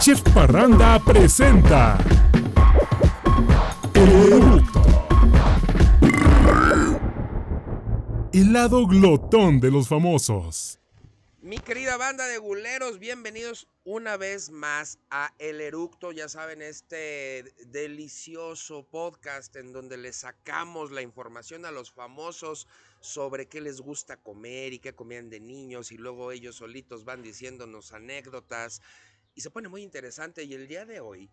Chef 0.00 0.20
Parranda 0.34 1.02
presenta 1.04 1.98
El 3.94 4.32
Eructo. 4.32 4.82
El 8.32 8.52
lado 8.52 8.86
glotón 8.86 9.58
de 9.58 9.70
los 9.70 9.88
famosos. 9.88 10.78
Mi 11.40 11.58
querida 11.58 11.96
banda 11.96 12.26
de 12.26 12.38
guleros, 12.38 12.98
bienvenidos 12.98 13.68
una 13.84 14.16
vez 14.16 14.50
más 14.50 14.98
a 15.10 15.32
El 15.38 15.60
Eructo, 15.60 16.12
ya 16.12 16.28
saben, 16.28 16.60
este 16.60 17.54
delicioso 17.66 18.86
podcast 18.88 19.54
en 19.56 19.72
donde 19.72 19.96
les 19.96 20.16
sacamos 20.16 20.90
la 20.90 21.02
información 21.02 21.64
a 21.64 21.70
los 21.70 21.92
famosos 21.92 22.66
sobre 23.00 23.46
qué 23.46 23.60
les 23.60 23.80
gusta 23.80 24.16
comer 24.16 24.72
y 24.72 24.78
qué 24.78 24.94
comían 24.94 25.30
de 25.30 25.40
niños 25.40 25.92
y 25.92 25.96
luego 25.96 26.32
ellos 26.32 26.56
solitos 26.56 27.04
van 27.04 27.22
diciéndonos 27.22 27.92
anécdotas 27.92 28.82
y 29.36 29.42
se 29.42 29.50
pone 29.50 29.68
muy 29.68 29.82
interesante 29.82 30.42
y 30.42 30.54
el 30.54 30.66
día 30.66 30.84
de 30.86 30.98
hoy 30.98 31.30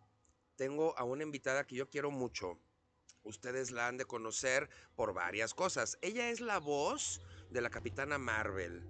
tengo 0.58 0.96
a 1.00 1.04
una 1.06 1.24
invitada 1.24 1.66
que 1.66 1.76
yo 1.76 1.90
quiero 1.90 2.12
mucho. 2.12 2.60
Ustedes 3.24 3.72
la 3.72 3.88
han 3.88 3.98
de 3.98 4.06
conocer 4.06 4.70
por 4.96 5.14
varias 5.14 5.54
cosas. 5.54 5.98
Ella 6.02 6.30
es 6.30 6.42
la 6.42 6.60
voz 6.60 7.22
de 7.50 7.62
la 7.62 7.70
Capitana 7.70 8.18
Marvel. 8.18 8.84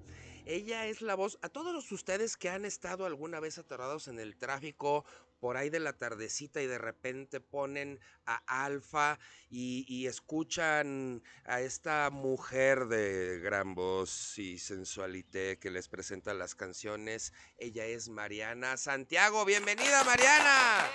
Ella 0.46 0.88
es 0.88 1.02
la 1.02 1.14
voz 1.14 1.38
a 1.44 1.50
todos 1.50 1.92
ustedes 1.92 2.36
que 2.36 2.50
han 2.50 2.66
estado 2.66 3.06
alguna 3.06 3.40
vez 3.40 3.60
aterrados 3.60 4.08
en 4.08 4.20
el 4.20 4.36
tráfico 4.36 5.06
por 5.44 5.58
ahí 5.58 5.70
de 5.70 5.82
la 5.82 5.92
tardecita 5.92 6.62
y 6.62 6.68
de 6.68 6.78
repente 6.78 7.42
ponen 7.42 8.00
a 8.26 8.64
Alfa 8.64 9.20
y, 9.50 10.08
escuchan 10.08 11.22
a 11.44 11.60
esta 11.60 12.10
mujer 12.12 12.86
de 12.86 13.40
gran 13.40 13.76
voz 13.76 14.40
y 14.40 14.58
sensualité 14.58 15.60
que 15.60 15.70
les 15.70 15.90
presenta 15.90 16.34
las 16.34 16.56
canciones. 16.56 17.34
Ella 17.58 17.86
es 17.86 18.08
Mariana 18.08 18.78
Santiago. 18.78 19.44
Bienvenida, 19.44 20.06
Mariana. 20.06 20.86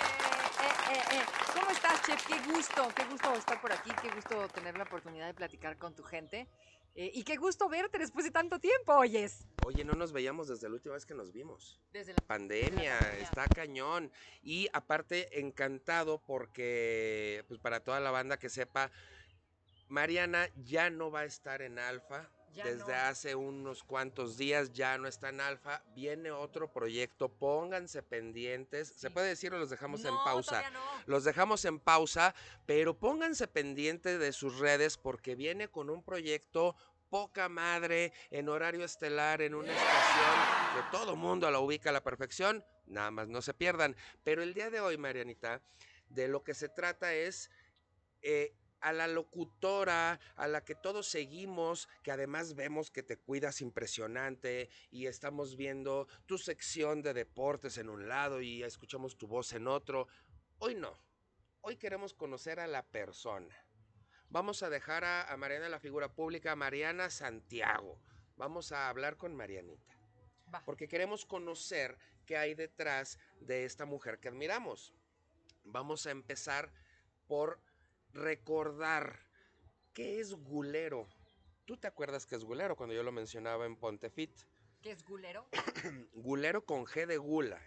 Eh, 0.62 0.94
eh, 0.94 1.16
eh, 1.16 1.22
¿Cómo 1.52 1.70
estás, 1.70 2.00
Chef? 2.06 2.26
Qué 2.26 2.38
gusto, 2.50 2.88
qué 2.96 3.04
gusto 3.04 3.34
estar 3.34 3.60
por 3.60 3.70
aquí, 3.70 3.90
qué 4.00 4.08
gusto 4.12 4.48
tener 4.48 4.78
la 4.78 4.84
oportunidad 4.84 5.26
de 5.26 5.34
platicar 5.34 5.76
con 5.76 5.94
tu 5.94 6.02
gente. 6.04 6.48
Eh, 7.00 7.12
y 7.14 7.22
qué 7.22 7.36
gusto 7.36 7.68
verte 7.68 7.96
después 7.96 8.24
de 8.24 8.32
tanto 8.32 8.58
tiempo, 8.58 8.92
oyes. 8.92 9.46
Oye, 9.64 9.84
no 9.84 9.92
nos 9.92 10.10
veíamos 10.10 10.48
desde 10.48 10.68
la 10.68 10.74
última 10.74 10.96
vez 10.96 11.06
que 11.06 11.14
nos 11.14 11.32
vimos. 11.32 11.80
Desde 11.92 12.12
la 12.12 12.26
pandemia, 12.26 12.98
está 13.20 13.46
cañón. 13.46 14.10
Y 14.42 14.68
aparte, 14.72 15.38
encantado 15.38 16.20
porque, 16.26 17.44
pues 17.46 17.60
para 17.60 17.84
toda 17.84 18.00
la 18.00 18.10
banda 18.10 18.36
que 18.36 18.48
sepa, 18.48 18.90
Mariana 19.86 20.48
ya 20.56 20.90
no 20.90 21.12
va 21.12 21.20
a 21.20 21.24
estar 21.24 21.62
en 21.62 21.78
Alfa. 21.78 22.28
Desde 22.64 22.94
hace 22.94 23.34
unos 23.34 23.84
cuantos 23.84 24.36
días 24.36 24.72
ya 24.72 24.98
no 24.98 25.06
está 25.06 25.28
en 25.28 25.40
Alfa. 25.40 25.82
Viene 25.94 26.30
otro 26.30 26.72
proyecto. 26.72 27.28
Pónganse 27.28 28.02
pendientes. 28.02 28.88
¿Se 28.88 29.10
puede 29.10 29.28
decir 29.28 29.54
o 29.54 29.58
los 29.58 29.70
dejamos 29.70 30.04
en 30.04 30.14
pausa? 30.24 30.64
Los 31.06 31.24
dejamos 31.24 31.64
en 31.64 31.78
pausa, 31.78 32.34
pero 32.66 32.98
pónganse 32.98 33.46
pendientes 33.46 34.18
de 34.18 34.32
sus 34.32 34.58
redes 34.58 34.96
porque 34.96 35.36
viene 35.36 35.68
con 35.68 35.88
un 35.90 36.02
proyecto 36.02 36.74
poca 37.08 37.48
madre, 37.48 38.12
en 38.30 38.48
horario 38.48 38.84
estelar, 38.84 39.42
en 39.42 39.54
una 39.54 39.72
estación 39.72 40.74
que 40.74 40.96
todo 40.96 41.16
mundo 41.16 41.50
la 41.50 41.60
ubica 41.60 41.90
a 41.90 41.92
la 41.92 42.04
perfección. 42.04 42.64
Nada 42.86 43.10
más 43.10 43.28
no 43.28 43.42
se 43.42 43.54
pierdan. 43.54 43.96
Pero 44.24 44.42
el 44.42 44.54
día 44.54 44.70
de 44.70 44.80
hoy, 44.80 44.96
Marianita, 44.96 45.62
de 46.08 46.28
lo 46.28 46.42
que 46.42 46.54
se 46.54 46.68
trata 46.68 47.14
es 47.14 47.50
eh, 48.22 48.54
a 48.80 48.92
la 48.92 49.06
locutora, 49.06 50.20
a 50.36 50.48
la 50.48 50.64
que 50.64 50.74
todos 50.74 51.08
seguimos, 51.08 51.88
que 52.02 52.12
además 52.12 52.54
vemos 52.54 52.90
que 52.90 53.02
te 53.02 53.16
cuidas 53.16 53.60
impresionante 53.60 54.70
y 54.90 55.06
estamos 55.06 55.56
viendo 55.56 56.08
tu 56.26 56.38
sección 56.38 57.02
de 57.02 57.14
deportes 57.14 57.78
en 57.78 57.88
un 57.88 58.08
lado 58.08 58.40
y 58.40 58.62
escuchamos 58.62 59.16
tu 59.16 59.26
voz 59.26 59.52
en 59.52 59.66
otro. 59.66 60.08
Hoy 60.58 60.74
no, 60.74 60.96
hoy 61.60 61.76
queremos 61.76 62.14
conocer 62.14 62.60
a 62.60 62.66
la 62.66 62.84
persona. 62.86 63.54
Vamos 64.30 64.62
a 64.62 64.68
dejar 64.68 65.04
a, 65.04 65.34
Mariana 65.38 65.70
la 65.70 65.80
figura 65.80 66.12
pública, 66.12 66.54
Mariana 66.54 67.08
Santiago. 67.08 67.98
Vamos 68.36 68.72
a 68.72 68.90
hablar 68.90 69.16
con 69.16 69.34
Marianita. 69.34 69.98
Porque 70.66 70.86
queremos 70.86 71.24
conocer 71.24 71.96
qué 72.26 72.36
hay 72.36 72.54
detrás 72.54 73.18
de 73.40 73.64
esta 73.64 73.86
mujer 73.86 74.18
que 74.18 74.28
admiramos. 74.28 74.92
Vamos 75.64 76.06
a 76.06 76.10
empezar 76.10 76.70
por 77.26 77.58
recordar 78.12 79.18
qué 79.94 80.20
es 80.20 80.34
gulero. 80.34 81.08
¿Tú 81.64 81.78
te 81.78 81.86
acuerdas 81.86 82.26
qué 82.26 82.36
es 82.36 82.44
gulero 82.44 82.76
cuando 82.76 82.94
yo 82.94 83.02
lo 83.02 83.12
mencionaba 83.12 83.64
en 83.64 83.76
Pontefit? 83.76 84.38
¿Qué 84.82 84.90
es 84.90 85.04
gulero? 85.04 85.48
gulero 86.12 86.66
con 86.66 86.84
G 86.84 87.06
de 87.06 87.16
gula. 87.16 87.62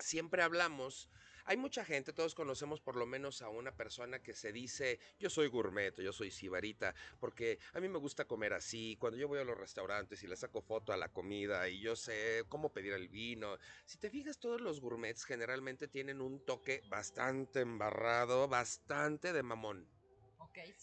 Siempre 0.00 0.42
hablamos 0.42 1.08
hay 1.46 1.56
mucha 1.56 1.84
gente, 1.84 2.12
todos 2.12 2.34
conocemos 2.34 2.80
por 2.80 2.96
lo 2.96 3.06
menos 3.06 3.40
a 3.40 3.48
una 3.48 3.74
persona 3.74 4.20
que 4.20 4.34
se 4.34 4.52
dice, 4.52 4.98
yo 5.18 5.30
soy 5.30 5.46
gourmet, 5.46 5.94
yo 6.00 6.12
soy 6.12 6.30
sibarita, 6.30 6.94
porque 7.20 7.58
a 7.72 7.80
mí 7.80 7.88
me 7.88 7.98
gusta 7.98 8.26
comer 8.26 8.52
así, 8.52 8.96
cuando 8.98 9.16
yo 9.16 9.28
voy 9.28 9.38
a 9.38 9.44
los 9.44 9.56
restaurantes 9.56 10.22
y 10.22 10.26
le 10.26 10.36
saco 10.36 10.60
foto 10.60 10.92
a 10.92 10.96
la 10.96 11.08
comida 11.08 11.68
y 11.68 11.80
yo 11.80 11.94
sé 11.94 12.44
cómo 12.48 12.72
pedir 12.72 12.92
el 12.92 13.08
vino. 13.08 13.58
Si 13.84 13.98
te 13.98 14.10
fijas, 14.10 14.38
todos 14.38 14.60
los 14.60 14.80
gourmets 14.80 15.24
generalmente 15.24 15.88
tienen 15.88 16.20
un 16.20 16.44
toque 16.44 16.82
bastante 16.88 17.60
embarrado, 17.60 18.48
bastante 18.48 19.32
de 19.32 19.42
mamón. 19.42 19.95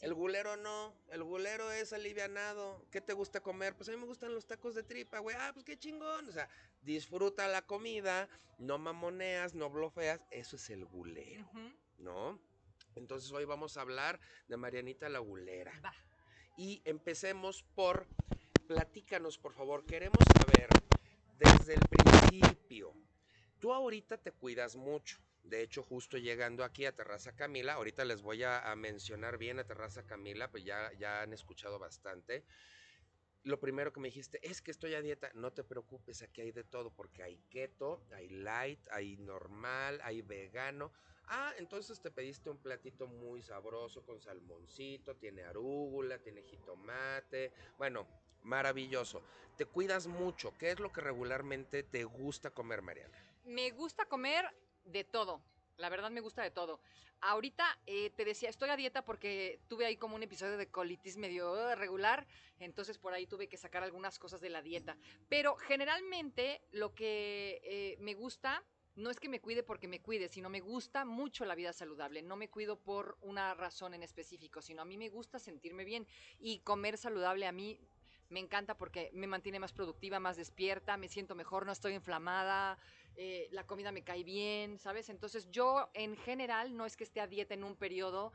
El 0.02 0.14
gulero 0.14 0.56
no, 0.58 0.94
el 1.12 1.24
gulero 1.24 1.72
es 1.72 1.94
alivianado. 1.94 2.86
¿Qué 2.92 3.02
te 3.02 3.14
gusta 3.14 3.42
comer? 3.42 3.76
Pues 3.76 3.90
a 3.90 3.92
mí 3.92 3.98
me 3.98 4.06
gustan 4.06 4.34
los 4.34 4.46
tacos 4.46 4.76
de 4.76 4.84
tripa, 4.84 5.20
güey. 5.20 5.36
Ah, 5.40 5.52
pues 5.54 5.66
qué 5.66 5.78
chingón. 5.78 6.30
O 6.30 6.32
sea, 6.32 6.48
disfruta 6.82 7.48
la 7.48 7.64
comida, 7.64 8.30
no 8.60 8.78
mamoneas, 8.78 9.56
no 9.56 9.70
blofeas. 9.70 10.26
Eso 10.32 10.56
es 10.58 10.70
el 10.70 10.86
gulero, 10.86 11.50
¿no? 11.98 12.40
Entonces 12.96 13.32
hoy 13.32 13.46
vamos 13.46 13.78
a 13.78 13.82
hablar 13.82 14.20
de 14.48 14.58
Marianita 14.58 15.10
la 15.10 15.20
Gulera. 15.20 15.80
Va. 15.84 15.94
Y 16.58 16.82
empecemos 16.86 17.64
por, 17.76 18.08
platícanos 18.68 19.38
por 19.38 19.54
favor, 19.54 19.86
queremos 19.86 20.20
saber 20.38 20.70
desde 21.40 21.74
el 21.74 21.82
principio. 21.90 22.94
Tú 23.60 23.74
ahorita 23.74 24.18
te 24.18 24.32
cuidas 24.32 24.76
mucho. 24.76 25.20
De 25.44 25.62
hecho, 25.62 25.84
justo 25.84 26.18
llegando 26.18 26.64
aquí 26.64 26.86
a 26.86 26.96
Terraza 26.96 27.36
Camila, 27.36 27.74
ahorita 27.74 28.06
les 28.06 28.22
voy 28.22 28.44
a, 28.44 28.74
mencionar 28.78 29.38
bien 29.38 29.60
a 29.60 29.66
Terraza 29.66 30.06
Camila, 30.06 30.50
pues 30.50 30.64
ya, 30.64 30.92
ya 30.98 31.22
han 31.22 31.34
escuchado 31.34 31.80
bastante. 31.80 32.46
Lo 33.44 33.60
primero 33.60 33.92
que 33.92 34.00
me 34.00 34.08
dijiste 34.08 34.40
es 34.42 34.62
que 34.62 34.72
estoy 34.72 34.94
a 34.94 35.02
dieta. 35.02 35.30
No 35.34 35.52
te 35.52 35.66
preocupes, 35.66 36.22
aquí 36.22 36.40
hay 36.40 36.52
de 36.54 36.64
todo, 36.64 36.92
porque 36.92 37.24
hay 37.24 37.38
keto, 37.50 38.06
hay 38.14 38.30
light, 38.30 38.80
hay 38.90 39.18
normal, 39.18 40.00
hay 40.02 40.22
vegano. 40.22 40.94
Ah, 41.28 41.54
entonces 41.58 42.00
te 42.02 42.10
pediste 42.10 42.50
un 42.50 42.58
platito 42.58 43.08
muy 43.08 43.42
sabroso 43.42 44.06
con 44.06 44.22
salmoncito, 44.22 45.16
tiene 45.18 45.44
arúgula, 45.44 46.20
tiene 46.20 46.42
jitomate. 46.44 47.52
Bueno, 47.78 48.08
maravilloso. 48.44 49.22
Te 49.58 49.66
cuidas 49.66 50.08
mucho. 50.08 50.58
¿Qué 50.58 50.72
es 50.72 50.80
lo 50.80 50.94
que 50.94 51.02
regularmente 51.02 51.84
te 51.84 52.06
gusta 52.06 52.50
comer, 52.50 52.82
Mariana? 52.82 53.18
Me 53.44 53.72
gusta 53.72 54.06
comer 54.06 54.46
de 54.86 55.04
todo. 55.04 55.44
La 55.78 55.90
verdad 55.90 56.12
me 56.12 56.22
gusta 56.22 56.44
de 56.44 56.52
todo. 56.52 56.80
Ahorita 57.22 57.66
eh, 57.86 58.10
te 58.12 58.26
decía, 58.26 58.50
estoy 58.50 58.70
a 58.70 58.76
dieta 58.76 59.06
porque 59.06 59.62
tuve 59.68 59.86
ahí 59.86 59.98
como 59.98 60.16
un 60.16 60.24
episodio 60.24 60.58
de 60.58 60.70
colitis 60.70 61.18
medio 61.18 61.74
regular, 61.76 62.28
entonces 62.60 62.98
por 62.98 63.14
ahí 63.14 63.26
tuve 63.28 63.48
que 63.48 63.58
sacar 63.58 63.82
algunas 63.82 64.20
cosas 64.20 64.42
de 64.42 64.50
la 64.50 64.62
dieta. 64.62 64.98
Pero 65.30 65.56
generalmente 65.56 66.62
lo 66.72 66.94
que 66.94 67.62
eh, 67.64 67.98
me 68.00 68.14
gusta 68.14 68.64
no 68.96 69.10
es 69.10 69.20
que 69.20 69.30
me 69.30 69.42
cuide 69.42 69.64
porque 69.64 69.88
me 69.88 70.02
cuide, 70.02 70.28
sino 70.28 70.50
me 70.50 70.60
gusta 70.60 71.06
mucho 71.06 71.46
la 71.46 71.56
vida 71.56 71.74
saludable. 71.74 72.22
No 72.22 72.36
me 72.36 72.50
cuido 72.50 72.80
por 72.80 73.18
una 73.22 73.54
razón 73.56 73.94
en 73.94 74.04
específico, 74.04 74.62
sino 74.62 74.82
a 74.82 74.86
mí 74.86 74.98
me 74.98 75.10
gusta 75.10 75.40
sentirme 75.40 75.86
bien 75.86 76.06
y 76.40 76.60
comer 76.60 76.98
saludable 76.98 77.48
a 77.48 77.52
mí 77.52 77.80
me 78.30 78.40
encanta 78.40 78.76
porque 78.76 79.12
me 79.14 79.28
mantiene 79.28 79.60
más 79.60 79.74
productiva, 79.74 80.20
más 80.20 80.38
despierta, 80.38 80.98
me 80.98 81.08
siento 81.08 81.36
mejor, 81.36 81.66
no 81.66 81.72
estoy 81.72 81.94
inflamada. 81.94 82.80
Eh, 83.16 83.48
la 83.52 83.66
comida 83.66 83.92
me 83.92 84.04
cae 84.04 84.24
bien, 84.24 84.80
¿sabes? 84.80 85.10
Entonces 85.10 85.50
yo 85.52 85.90
en 85.94 86.18
general 86.18 86.76
no 86.76 86.86
es 86.86 86.98
que 86.98 87.04
esté 87.04 87.22
a 87.22 87.28
dieta 87.28 87.54
en 87.54 87.64
un 87.64 87.76
periodo 87.76 88.34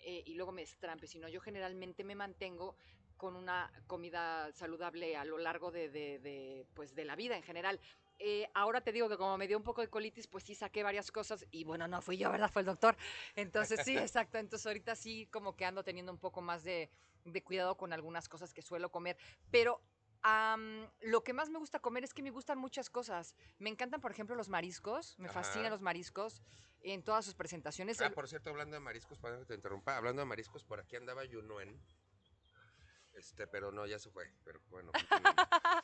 eh, 0.00 0.22
y 0.26 0.34
luego 0.34 0.52
me 0.52 0.62
estrampe, 0.62 1.06
sino 1.06 1.28
yo 1.28 1.40
generalmente 1.40 2.04
me 2.04 2.14
mantengo 2.14 2.76
con 3.16 3.36
una 3.36 3.72
comida 3.86 4.52
saludable 4.52 5.16
a 5.16 5.24
lo 5.24 5.38
largo 5.38 5.70
de, 5.70 6.66
pues, 6.74 6.94
de 6.94 7.04
la 7.04 7.16
vida 7.16 7.36
en 7.36 7.42
general. 7.42 7.80
Eh, 8.18 8.48
ahora 8.54 8.80
te 8.80 8.92
digo 8.92 9.08
que 9.08 9.16
como 9.16 9.36
me 9.36 9.46
dio 9.46 9.56
un 9.56 9.62
poco 9.62 9.80
de 9.80 9.88
colitis, 9.88 10.26
pues 10.26 10.44
sí 10.44 10.54
saqué 10.54 10.82
varias 10.82 11.10
cosas 11.10 11.46
y 11.50 11.64
bueno, 11.64 11.86
no 11.86 12.00
fui 12.00 12.16
yo, 12.16 12.30
¿verdad? 12.30 12.50
Fue 12.50 12.62
el 12.62 12.66
doctor. 12.66 12.96
Entonces 13.34 13.80
sí, 13.84 13.96
exacto. 13.98 14.38
Entonces 14.38 14.66
ahorita 14.66 14.96
sí 14.96 15.26
como 15.26 15.54
que 15.54 15.64
ando 15.64 15.84
teniendo 15.84 16.12
un 16.12 16.18
poco 16.18 16.40
más 16.40 16.64
de, 16.64 16.90
de 17.24 17.42
cuidado 17.42 17.76
con 17.76 17.92
algunas 17.92 18.28
cosas 18.28 18.52
que 18.54 18.62
suelo 18.62 18.90
comer. 18.90 19.16
Pero 19.50 19.82
lo 21.00 21.22
que 21.22 21.32
más 21.32 21.50
me 21.50 21.58
gusta 21.58 21.78
comer 21.78 22.04
es 22.04 22.14
que 22.14 22.22
me 22.22 22.30
gustan 22.30 22.58
muchas 22.58 22.90
cosas. 22.90 23.34
Me 23.58 23.70
encantan, 23.70 24.00
por 24.00 24.10
ejemplo, 24.10 24.34
los 24.34 24.48
mariscos. 24.48 25.18
Me 25.18 25.28
fascinan 25.28 25.70
los 25.70 25.82
mariscos 25.82 26.42
en 26.82 27.02
todas 27.02 27.24
sus 27.24 27.34
presentaciones. 27.34 28.00
Ah, 28.00 28.10
por 28.10 28.28
cierto, 28.28 28.50
hablando 28.50 28.74
de 28.74 28.80
mariscos, 28.80 29.18
para 29.18 29.38
que 29.38 29.44
te 29.44 29.54
interrumpa, 29.54 29.96
hablando 29.96 30.20
de 30.20 30.26
mariscos, 30.26 30.64
por 30.64 30.80
aquí 30.80 30.96
andaba 30.96 31.24
Yunuen. 31.24 31.80
Este, 33.16 33.46
pero 33.46 33.72
no, 33.72 33.86
ya 33.86 33.98
se 33.98 34.10
fue. 34.10 34.30
Pero 34.44 34.60
bueno. 34.68 34.92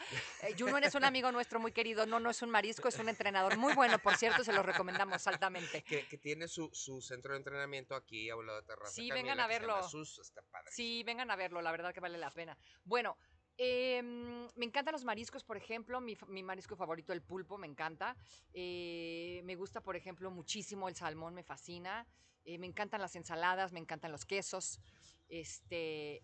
Eh, 0.42 0.56
Junuen 0.58 0.82
es 0.82 0.96
un 0.96 1.04
amigo 1.04 1.30
nuestro 1.30 1.60
muy 1.60 1.70
querido. 1.70 2.04
No, 2.06 2.18
no 2.18 2.30
es 2.30 2.42
un 2.42 2.50
marisco, 2.50 2.88
es 2.88 2.98
un 2.98 3.08
entrenador 3.08 3.56
muy 3.56 3.72
bueno, 3.74 4.00
por 4.00 4.16
cierto, 4.16 4.42
se 4.42 4.52
lo 4.52 4.62
recomendamos 4.64 5.24
altamente. 5.28 5.82
que, 5.84 6.08
que 6.08 6.18
tiene 6.18 6.48
su, 6.48 6.68
su 6.72 7.00
centro 7.00 7.32
de 7.32 7.38
entrenamiento 7.38 7.94
aquí 7.94 8.28
a 8.28 8.34
un 8.34 8.46
lado 8.46 8.60
de 8.60 8.66
Terraza 8.66 8.90
Sí, 8.90 9.08
Camila, 9.08 9.14
vengan 9.14 9.40
a 9.40 9.46
verlo. 9.46 9.88
Sus, 9.88 10.18
está 10.18 10.42
padre. 10.42 10.72
Sí, 10.72 11.04
vengan 11.04 11.30
a 11.30 11.36
verlo, 11.36 11.62
la 11.62 11.70
verdad 11.70 11.94
que 11.94 12.00
vale 12.00 12.18
la 12.18 12.32
pena. 12.32 12.58
Bueno, 12.82 13.16
em, 13.56 14.48
me 14.56 14.64
encantan 14.64 14.92
los 14.92 15.04
mariscos, 15.04 15.44
por 15.44 15.56
ejemplo, 15.56 16.00
mi, 16.00 16.42
marisco 16.42 16.76
favorito, 16.76 17.12
el 17.12 17.22
pulpo, 17.22 17.58
me 17.58 17.66
encanta. 17.66 18.16
Eh, 18.52 19.40
me 19.44 19.54
gusta, 19.54 19.80
por 19.80 19.96
ejemplo, 19.96 20.30
muchísimo 20.30 20.88
el 20.88 20.94
salmón, 20.94 21.34
me 21.34 21.42
fascina. 21.42 22.06
Eh, 22.44 22.58
me 22.58 22.66
encantan 22.66 23.00
las 23.00 23.14
ensaladas, 23.16 23.72
me 23.72 23.80
encantan 23.80 24.12
los 24.12 24.24
quesos. 24.24 24.80
Este, 25.28 26.22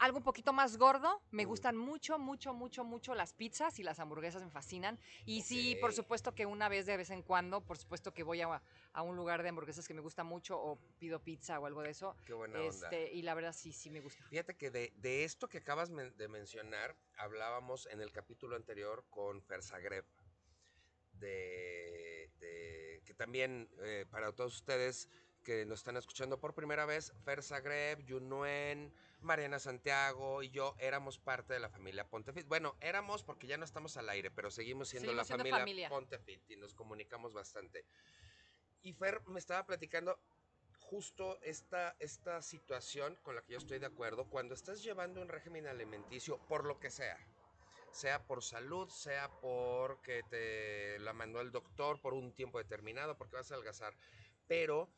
algo 0.00 0.16
un 0.18 0.24
poquito 0.24 0.52
más 0.52 0.78
gordo, 0.78 1.22
me 1.30 1.44
gustan 1.44 1.76
mucho, 1.76 2.18
mucho, 2.18 2.54
mucho, 2.54 2.84
mucho 2.84 3.14
las 3.14 3.34
pizzas 3.34 3.78
y 3.78 3.82
las 3.82 4.00
hamburguesas 4.00 4.42
me 4.42 4.50
fascinan. 4.50 4.98
Y 5.26 5.42
sí, 5.42 5.76
por 5.80 5.92
supuesto 5.92 6.34
que 6.34 6.46
una 6.46 6.68
vez 6.70 6.86
de 6.86 6.96
vez 6.96 7.10
en 7.10 7.22
cuando, 7.22 7.60
por 7.60 7.76
supuesto 7.76 8.12
que 8.12 8.22
voy 8.22 8.40
a, 8.40 8.62
a 8.94 9.02
un 9.02 9.14
lugar 9.16 9.42
de 9.42 9.50
hamburguesas 9.50 9.86
que 9.86 9.92
me 9.94 10.00
gusta 10.00 10.24
mucho 10.24 10.58
o 10.58 10.78
pido 10.98 11.22
pizza 11.22 11.60
o 11.60 11.66
algo 11.66 11.82
de 11.82 11.90
eso. 11.90 12.16
Qué 12.24 12.32
buena 12.32 12.58
onda. 12.60 12.88
Este, 12.88 13.12
y 13.12 13.20
la 13.22 13.34
verdad 13.34 13.52
sí, 13.52 13.72
sí 13.72 13.90
me 13.90 14.00
gusta. 14.00 14.24
Fíjate 14.28 14.56
que 14.56 14.70
de, 14.70 14.92
de 14.96 15.24
esto 15.24 15.48
que 15.48 15.58
acabas 15.58 15.90
men- 15.90 16.16
de 16.16 16.28
mencionar, 16.28 16.96
hablábamos 17.18 17.86
en 17.86 18.00
el 18.00 18.10
capítulo 18.10 18.56
anterior 18.56 19.04
con 19.10 19.42
Fer 19.42 19.62
Zagreb, 19.62 20.06
de, 21.12 22.30
de- 22.38 23.02
que 23.04 23.12
también 23.14 23.68
eh, 23.82 24.06
para 24.10 24.32
todos 24.32 24.54
ustedes 24.54 25.08
que 25.50 25.66
nos 25.66 25.80
están 25.80 25.96
escuchando 25.96 26.38
por 26.38 26.54
primera 26.54 26.86
vez, 26.86 27.12
Fer 27.24 27.42
Zagreb, 27.42 28.04
Yunuen, 28.04 28.94
Mariana 29.20 29.58
Santiago 29.58 30.44
y 30.44 30.50
yo 30.50 30.76
éramos 30.78 31.18
parte 31.18 31.54
de 31.54 31.58
la 31.58 31.68
familia 31.68 32.08
Pontefit. 32.08 32.46
Bueno, 32.46 32.76
éramos 32.80 33.24
porque 33.24 33.48
ya 33.48 33.56
no 33.56 33.64
estamos 33.64 33.96
al 33.96 34.08
aire, 34.10 34.30
pero 34.30 34.52
seguimos 34.52 34.90
siendo 34.90 35.08
Seguimos 35.08 35.16
la 35.16 35.24
siendo 35.24 35.42
familia, 35.42 35.58
familia. 35.58 35.88
Pontefit 35.88 36.48
y 36.52 36.56
nos 36.56 36.72
comunicamos 36.72 37.34
bastante. 37.34 37.84
Y 38.82 38.92
Fer 38.92 39.26
me 39.26 39.40
estaba 39.40 39.66
platicando 39.66 40.20
justo 40.78 41.40
esta, 41.42 41.96
esta 41.98 42.42
situación 42.42 43.18
con 43.24 43.34
la 43.34 43.42
que 43.42 43.54
yo 43.54 43.58
estoy 43.58 43.80
de 43.80 43.86
acuerdo, 43.86 44.26
cuando 44.30 44.54
estás 44.54 44.84
llevando 44.84 45.20
un 45.20 45.28
régimen 45.28 45.66
alimenticio, 45.66 46.38
por 46.46 46.64
lo 46.64 46.78
que 46.78 46.90
sea, 46.90 47.18
sea 47.90 48.24
por 48.24 48.44
salud, 48.44 48.88
sea 48.88 49.28
porque 49.40 50.22
te 50.30 51.00
la 51.00 51.12
mandó 51.12 51.40
el 51.40 51.50
doctor 51.50 52.00
por 52.00 52.14
un 52.14 52.32
tiempo 52.36 52.58
determinado, 52.58 53.18
porque 53.18 53.34
vas 53.34 53.50
a 53.50 53.54
adelgazar, 53.54 53.96
pero 54.46 54.88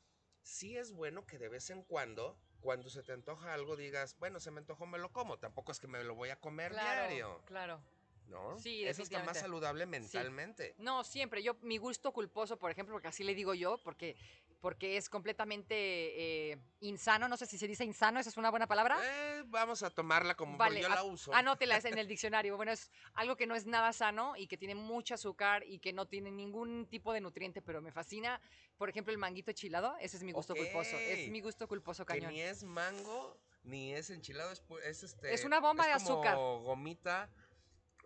sí 0.43 0.77
es 0.77 0.93
bueno 0.93 1.27
que 1.27 1.39
de 1.39 1.49
vez 1.49 1.71
en 1.71 1.83
cuando, 1.83 2.37
cuando 2.61 2.91
se 2.91 3.03
te 3.03 3.12
antoja 3.12 3.55
algo, 3.55 3.77
digas, 3.77 4.17
bueno, 4.19 4.41
se 4.41 4.50
me 4.50 4.61
antojó, 4.61 4.87
me 4.87 4.99
lo 4.99 5.12
como, 5.12 5.39
tampoco 5.39 5.73
es 5.73 5.81
que 5.81 5.89
me 5.89 6.03
lo 6.05 6.15
voy 6.15 6.31
a 6.31 6.41
comer 6.41 6.73
diario, 6.73 7.43
claro. 7.47 7.81
¿no? 8.29 8.59
Sí, 8.59 8.85
Eso 8.85 9.03
está 9.03 9.23
más 9.25 9.39
saludable 9.39 9.85
mentalmente. 9.87 10.75
No, 10.79 11.05
siempre. 11.05 11.43
Yo, 11.43 11.55
mi 11.62 11.77
gusto 11.77 12.12
culposo, 12.12 12.59
por 12.59 12.71
ejemplo, 12.71 12.94
porque 12.94 13.09
así 13.09 13.25
le 13.25 13.35
digo 13.35 13.53
yo, 13.53 13.79
porque, 13.85 14.17
porque 14.62 14.97
es 14.97 15.11
completamente 15.11 15.75
eh, 16.53 16.59
insano. 16.81 17.29
No 17.29 17.37
sé 17.37 17.47
si 17.47 17.59
se 17.59 17.67
dice 17.67 17.85
insano, 17.85 18.20
esa 18.20 18.31
es 18.31 18.37
una 18.37 18.49
buena 18.49 18.69
palabra. 18.69 18.97
Eh, 19.03 19.43
vamos 19.49 19.82
a 19.82 19.91
tomarla 19.91 20.37
como 20.37 20.56
Vale, 20.56 20.81
yo 20.81 20.87
a- 20.87 20.94
la 20.94 21.03
uso. 21.03 21.35
Anótela 21.35 21.76
es 21.76 21.85
en 21.85 21.99
el 21.99 22.06
diccionario. 22.09 22.56
Bueno, 22.56 22.70
es 22.70 22.93
algo 23.14 23.37
que 23.37 23.49
no 23.49 23.56
es 23.56 23.67
nada 23.67 23.93
sano 23.93 24.35
y 24.37 24.47
que 24.47 24.56
tiene 24.56 24.76
mucho 24.76 25.14
azúcar 25.14 25.64
y 25.67 25.81
que 25.81 25.93
no 25.93 26.06
tiene 26.06 26.31
ningún 26.31 26.87
tipo 26.87 27.12
de 27.12 27.20
nutriente, 27.20 27.61
pero 27.61 27.82
me 27.82 27.91
fascina. 27.91 28.41
Por 28.79 28.88
ejemplo, 28.88 29.12
el 29.12 29.19
manguito 29.19 29.50
chilado, 29.53 29.97
ese 29.99 30.17
es 30.17 30.23
mi 30.23 30.31
gusto 30.31 30.55
culposo. 30.55 30.97
Es 30.97 31.29
mi 31.29 31.41
gusto 31.41 31.67
culposo 31.67 32.06
que 32.06 32.15
cañón. 32.15 32.32
ni 32.32 32.41
es 32.41 32.62
mango, 32.62 33.37
ni 33.65 33.93
es 33.93 34.11
enchilado, 34.11 34.53
es, 34.53 34.62
es 34.85 35.03
este. 35.03 35.35
Es 35.35 35.44
una 35.44 35.58
bomba 35.58 35.87
de 35.88 35.93
como 35.94 36.05
azúcar. 36.06 36.37
gomita, 36.37 37.29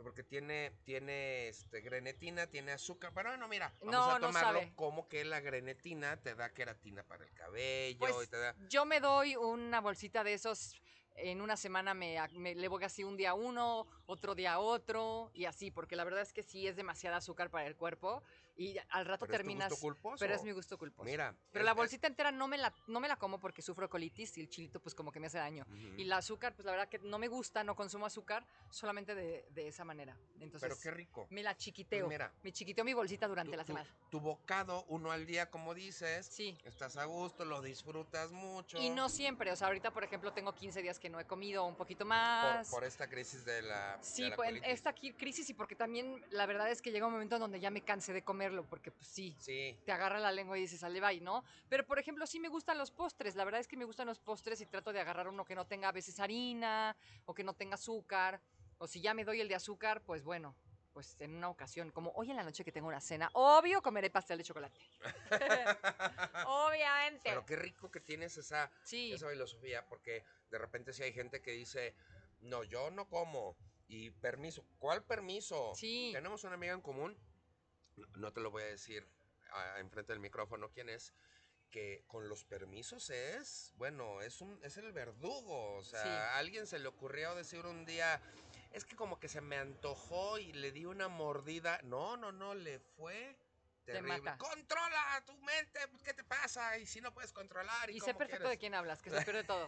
porque 0.03 0.23
tiene, 0.23 0.73
tiene 0.85 1.49
este, 1.49 1.81
grenetina, 1.81 2.47
tiene 2.49 2.73
azúcar. 2.73 3.13
Pero 3.15 3.31
bueno, 3.31 3.49
mira, 3.49 3.75
vamos 3.81 3.93
No, 3.93 4.11
a 4.11 4.19
no 4.19 4.27
tomarlo 4.29 4.61
sabe. 4.61 4.73
como 4.75 5.09
que 5.09 5.25
la 5.25 5.41
grenetina 5.41 6.17
te 6.23 6.35
da 6.35 6.53
queratina 6.53 7.03
para 7.05 7.25
el 7.25 7.33
cabello 7.33 7.99
Pues, 7.99 8.27
y 8.27 8.31
te 8.31 8.37
da. 8.39 8.55
Yo 8.69 8.85
me 8.85 9.01
doy 9.01 9.37
una 9.37 9.81
bolsita 9.81 10.23
de 10.25 10.35
esos. 10.35 10.75
En 11.19 11.41
una 11.41 11.57
semana 11.57 11.95
me, 11.95 12.19
me 12.33 12.55
le 12.55 12.69
voy 12.69 12.85
así 12.85 13.03
un 13.03 13.17
día 13.17 13.33
uno, 13.33 13.87
otro 14.05 14.35
día 14.35 14.59
otro, 14.59 15.31
y 15.33 15.47
así, 15.47 15.71
porque 15.71 15.97
la 15.97 16.05
verdad 16.05 16.21
es 16.21 16.35
que 16.35 16.43
sí 16.43 16.67
es 16.69 16.77
demasiada 16.77 17.17
azúcar 17.17 17.51
para 17.51 17.67
el 17.67 17.75
cuerpo. 17.75 18.23
Y 18.57 18.77
al 18.91 19.05
rato 19.05 19.27
Pero 19.27 19.35
es 19.35 19.39
tu 19.41 19.45
terminas. 19.45 19.71
gusto 19.71 19.83
culposo. 19.83 20.17
pero 20.19 20.35
es 20.35 20.43
mi 20.43 20.53
gusto 20.53 20.79
culposo. 20.79 21.05
Mira. 21.05 21.35
Pero 21.53 21.65
la 21.65 21.75
bolsita 21.75 22.07
entera 22.07 22.31
no 22.33 22.49
me 22.49 22.57
la, 22.57 22.73
no 22.87 23.01
me 23.01 23.09
la 23.09 23.17
como 23.17 23.39
porque 23.39 23.61
sufro 23.61 23.89
colitis 23.91 24.37
y 24.39 24.41
el 24.41 24.49
chilito 24.49 24.81
pues 24.81 24.95
como 24.95 25.13
que 25.13 25.21
me 25.21 25.27
hace 25.27 25.39
daño. 25.39 25.67
Y 25.97 26.03
el 26.03 26.13
azúcar, 26.13 26.55
pues 26.55 26.65
la 26.65 26.73
verdad 26.73 26.89
que 26.89 26.99
no 27.01 27.19
me 27.19 27.29
gusta, 27.29 27.63
no 27.65 27.77
consumo 27.77 28.07
azúcar 28.07 28.47
solamente 28.71 29.15
de, 29.15 29.47
de 29.51 29.69
esa 29.69 29.85
manera. 29.85 30.17
Entonces, 30.41 30.61
Pero 30.69 30.81
qué 30.81 30.91
rico. 30.91 31.27
me 31.31 31.43
la 31.43 31.55
chiquiteo. 31.57 32.07
Pues 32.07 32.15
mira, 32.19 32.33
me 32.43 32.53
chiquiteo 32.53 32.85
mi 32.85 32.95
bolsita 32.95 33.29
durante 33.29 33.51
Tu, 33.53 33.57
la 33.59 33.65
semana. 33.65 33.87
tu 34.11 34.21
bocado, 34.21 34.85
uno 34.89 35.11
al 35.13 35.27
día, 35.27 35.51
como 35.51 35.75
dices. 35.75 36.27
Sí. 36.27 36.57
Estás 36.65 36.97
a 36.97 37.05
gusto, 37.05 37.45
lo 37.45 37.61
disfrutas 37.63 38.33
mucho. 38.33 38.79
Y 38.79 38.89
no 38.91 39.09
siempre, 39.09 39.51
o 39.53 39.57
sea, 39.57 39.67
ahorita 39.69 39.93
por 39.93 40.05
ejemplo 40.05 40.33
tengo 40.33 40.55
15 40.55 40.81
días 40.83 40.99
que 40.99 41.11
no 41.11 41.21
he 41.21 41.27
comido 41.27 41.65
un 41.67 41.77
poquito 41.77 42.05
más. 42.07 42.69
por 42.71 42.85
esta 42.85 43.09
crisis 43.09 43.45
de 43.45 43.63
la. 43.63 43.99
de 43.99 44.03
Sí, 44.05 44.31
la 44.31 44.37
pues, 44.37 44.61
esta 44.65 44.95
crisis 44.95 45.51
y 45.51 45.55
porque 45.55 45.75
también 45.77 46.25
la 46.31 46.47
verdad 46.47 46.71
es 46.71 46.81
que 46.81 46.91
llega 46.91 47.07
un 47.07 47.13
momento 47.13 47.37
en 47.37 47.41
donde 47.43 47.61
ya 47.61 47.71
me 47.71 47.83
cansé 47.83 48.13
de 48.13 48.23
comerlo, 48.47 48.69
porque 48.69 48.91
pues 48.93 49.09
sí, 49.09 49.37
Sí. 49.41 49.77
te 49.85 49.93
agarra 49.93 50.19
la 50.19 50.31
lengua 50.33 50.57
y 50.57 50.63
dices, 50.63 50.81
sale, 50.81 51.01
bye, 51.01 51.21
¿no? 51.21 51.45
Pero, 51.69 51.85
por 51.87 51.99
ejemplo, 51.99 52.27
sí 52.27 52.39
me 52.41 52.49
gustan 52.49 52.79
los 52.79 52.91
postres. 52.91 53.35
La 53.35 53.45
verdad 53.45 53.61
es 53.61 53.67
que 53.69 53.77
me 53.77 53.85
gustan 53.85 54.07
los 54.07 54.19
postres 54.21 54.61
y 54.61 54.67
trato 54.67 54.93
de 54.93 55.01
agarrar 55.01 55.29
uno 55.29 55.45
que 55.45 55.55
no 55.55 55.67
tenga 55.67 55.89
a 55.89 55.93
veces 55.93 56.21
harina 56.21 56.97
o 57.25 57.35
que 57.35 57.43
no 57.45 57.55
tenga 57.55 57.75
azúcar. 57.75 58.41
O 58.79 58.87
si 58.87 59.01
ya 59.01 59.15
me 59.15 59.25
doy 59.25 59.41
el 59.41 59.49
de 59.49 59.55
azúcar, 59.55 60.03
pues 60.03 60.23
bueno, 60.23 60.55
pues 60.93 61.17
en 61.21 61.35
una 61.35 61.49
ocasión, 61.49 61.91
como 61.91 62.11
hoy 62.13 62.31
en 62.31 62.37
la 62.37 62.43
noche 62.45 62.65
que 62.65 62.73
tengo 62.73 62.89
una 62.89 63.01
cena, 63.01 63.29
obvio 63.33 63.83
comeré 63.83 64.11
pastel 64.11 64.39
de 64.39 64.45
chocolate. 64.45 64.81
Obviamente. 66.47 67.23
Pero 67.25 67.45
qué 67.45 67.57
rico 67.57 67.91
que 67.91 68.01
tienes 68.01 68.37
esa, 68.37 68.71
Sí, 68.85 69.13
esa 69.13 69.29
filosofía, 69.29 69.87
porque 69.89 70.25
de 70.51 70.59
repente 70.59 70.93
si 70.93 71.03
hay 71.03 71.13
gente 71.13 71.43
que 71.43 71.51
dice, 71.53 71.95
no, 72.41 72.65
yo 72.65 72.91
no 72.91 73.09
como. 73.09 73.57
Y 73.89 74.11
permiso, 74.11 74.65
¿cuál 74.81 75.05
permiso? 75.05 75.73
Sí. 75.77 76.11
Tenemos 76.13 76.43
una 76.43 76.55
amiga 76.55 76.73
en 76.73 76.81
común, 76.81 77.17
no, 78.17 78.33
te 78.33 78.41
lo 78.41 78.51
voy 78.51 78.63
a 78.63 78.67
decir 78.67 79.07
enfrente 79.79 80.13
del 80.13 80.21
micrófono 80.21 80.71
quién 80.71 80.89
es, 80.89 81.13
que 81.71 82.05
con 82.07 82.29
los 82.29 82.45
permisos 82.45 83.11
es, 83.11 83.73
bueno, 83.77 84.23
es 84.23 84.41
un 84.41 84.59
es 84.63 84.77
el 84.77 84.93
verdugo. 84.93 85.75
O 85.77 85.83
sea, 85.83 86.03
Sí. 86.03 86.09
a 86.09 86.37
alguien 86.39 86.67
se 86.67 86.79
le 86.79 86.89
ocurrió 86.89 87.35
decir 87.35 87.67
un 87.67 87.85
día, 87.85 88.21
es 88.73 88.85
que 88.85 88.97
como 88.97 89.19
que 89.19 89.29
se 89.29 89.41
me 89.41 89.57
antojó 89.57 90.39
y 90.39 90.53
le 90.53 90.73
di 90.73 90.85
una 90.85 91.09
mordida. 91.09 91.81
No, 91.83 92.17
no, 92.17 92.33
no, 92.33 92.55
le 92.55 92.79
fue 92.79 93.37
Te 93.93 94.03
mata. 94.03 94.37
Controla 94.37 95.23
tu 95.25 95.33
mente, 95.39 95.79
¿qué 96.05 96.13
te 96.13 96.25
pasa? 96.25 96.77
Y 96.79 96.87
si 96.87 97.01
no 97.01 97.13
puedes 97.15 97.33
controlar. 97.33 97.89
¿y 97.91 97.97
Y 97.97 98.01
sé 98.01 98.15
perfecto 98.15 98.43
quieres? 98.43 98.51
de 98.51 98.59
quién 98.59 98.75
hablas, 98.75 99.01
que 99.01 99.11
se 99.11 99.23
pierde 99.23 99.45
todo. 99.45 99.65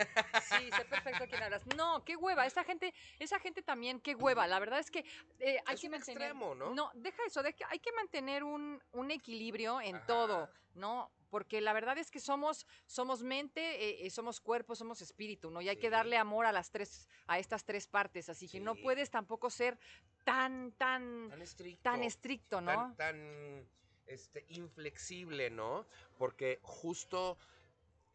Sí, 0.49 0.71
sé 0.73 0.85
perfecto 0.87 1.25
de 1.25 1.29
quién 1.29 1.43
hablas. 1.43 1.65
No, 1.77 2.05
qué 2.05 2.17
hueva. 2.17 2.45
Esa 2.45 2.65
gente, 2.65 2.93
esa 3.19 3.39
gente 3.39 3.63
también, 3.63 4.01
qué 4.01 4.15
hueva. 4.17 4.47
La 4.49 4.59
verdad 4.59 4.81
es 4.81 4.91
que 4.91 5.05
eh, 5.39 5.61
hay 5.67 5.75
Es 5.75 5.81
que 5.81 5.87
un 5.87 5.93
mantener. 5.93 6.23
extremo, 6.23 6.55
¿no? 6.55 6.75
No, 6.75 6.91
deja 6.95 7.23
eso. 7.27 7.43
de 7.43 7.53
que 7.55 7.65
hay 7.69 7.79
que 7.79 7.93
mantener 7.93 8.43
un, 8.43 8.83
un 8.93 9.11
equilibrio 9.13 9.81
en 9.81 9.97
Ajá. 9.97 10.07
todo, 10.07 10.51
¿no? 10.75 11.13
Porque 11.31 11.61
la 11.61 11.75
verdad 11.75 11.99
es 11.99 12.11
que 12.11 12.21
somos, 12.21 12.67
somos 12.87 13.23
mente, 13.23 13.61
eh, 13.85 14.07
eh, 14.07 14.11
somos 14.11 14.41
cuerpo, 14.41 14.75
somos 14.75 15.03
espíritu, 15.03 15.51
¿no? 15.51 15.61
Y 15.61 15.69
hay 15.69 15.77
que 15.77 15.91
darle 15.91 16.17
amor 16.17 16.47
a 16.47 16.53
las 16.53 16.71
tres, 16.71 17.07
a 17.27 17.39
estas 17.39 17.65
tres 17.65 17.87
partes. 17.87 18.31
Así 18.31 18.49
que 18.49 18.59
no 18.61 18.75
puedes 18.75 19.11
tampoco 19.11 19.51
ser 19.51 19.79
tan, 20.25 20.73
tan, 20.73 21.29
Tan 21.29 21.43
estricto. 21.43 21.83
tan 21.83 22.03
estricto, 22.03 22.61
¿no? 22.63 22.73
tan, 22.73 22.97
tan, 22.97 23.69
este, 24.09 24.45
inflexible, 24.49 25.51
¿no? 25.51 25.87
Porque 26.19 26.59
justo 26.63 27.39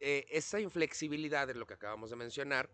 eh, 0.00 0.26
esa 0.30 0.60
inflexibilidad 0.60 1.46
de 1.46 1.54
lo 1.54 1.66
que 1.66 1.74
acabamos 1.74 2.10
de 2.10 2.16
mencionar, 2.16 2.68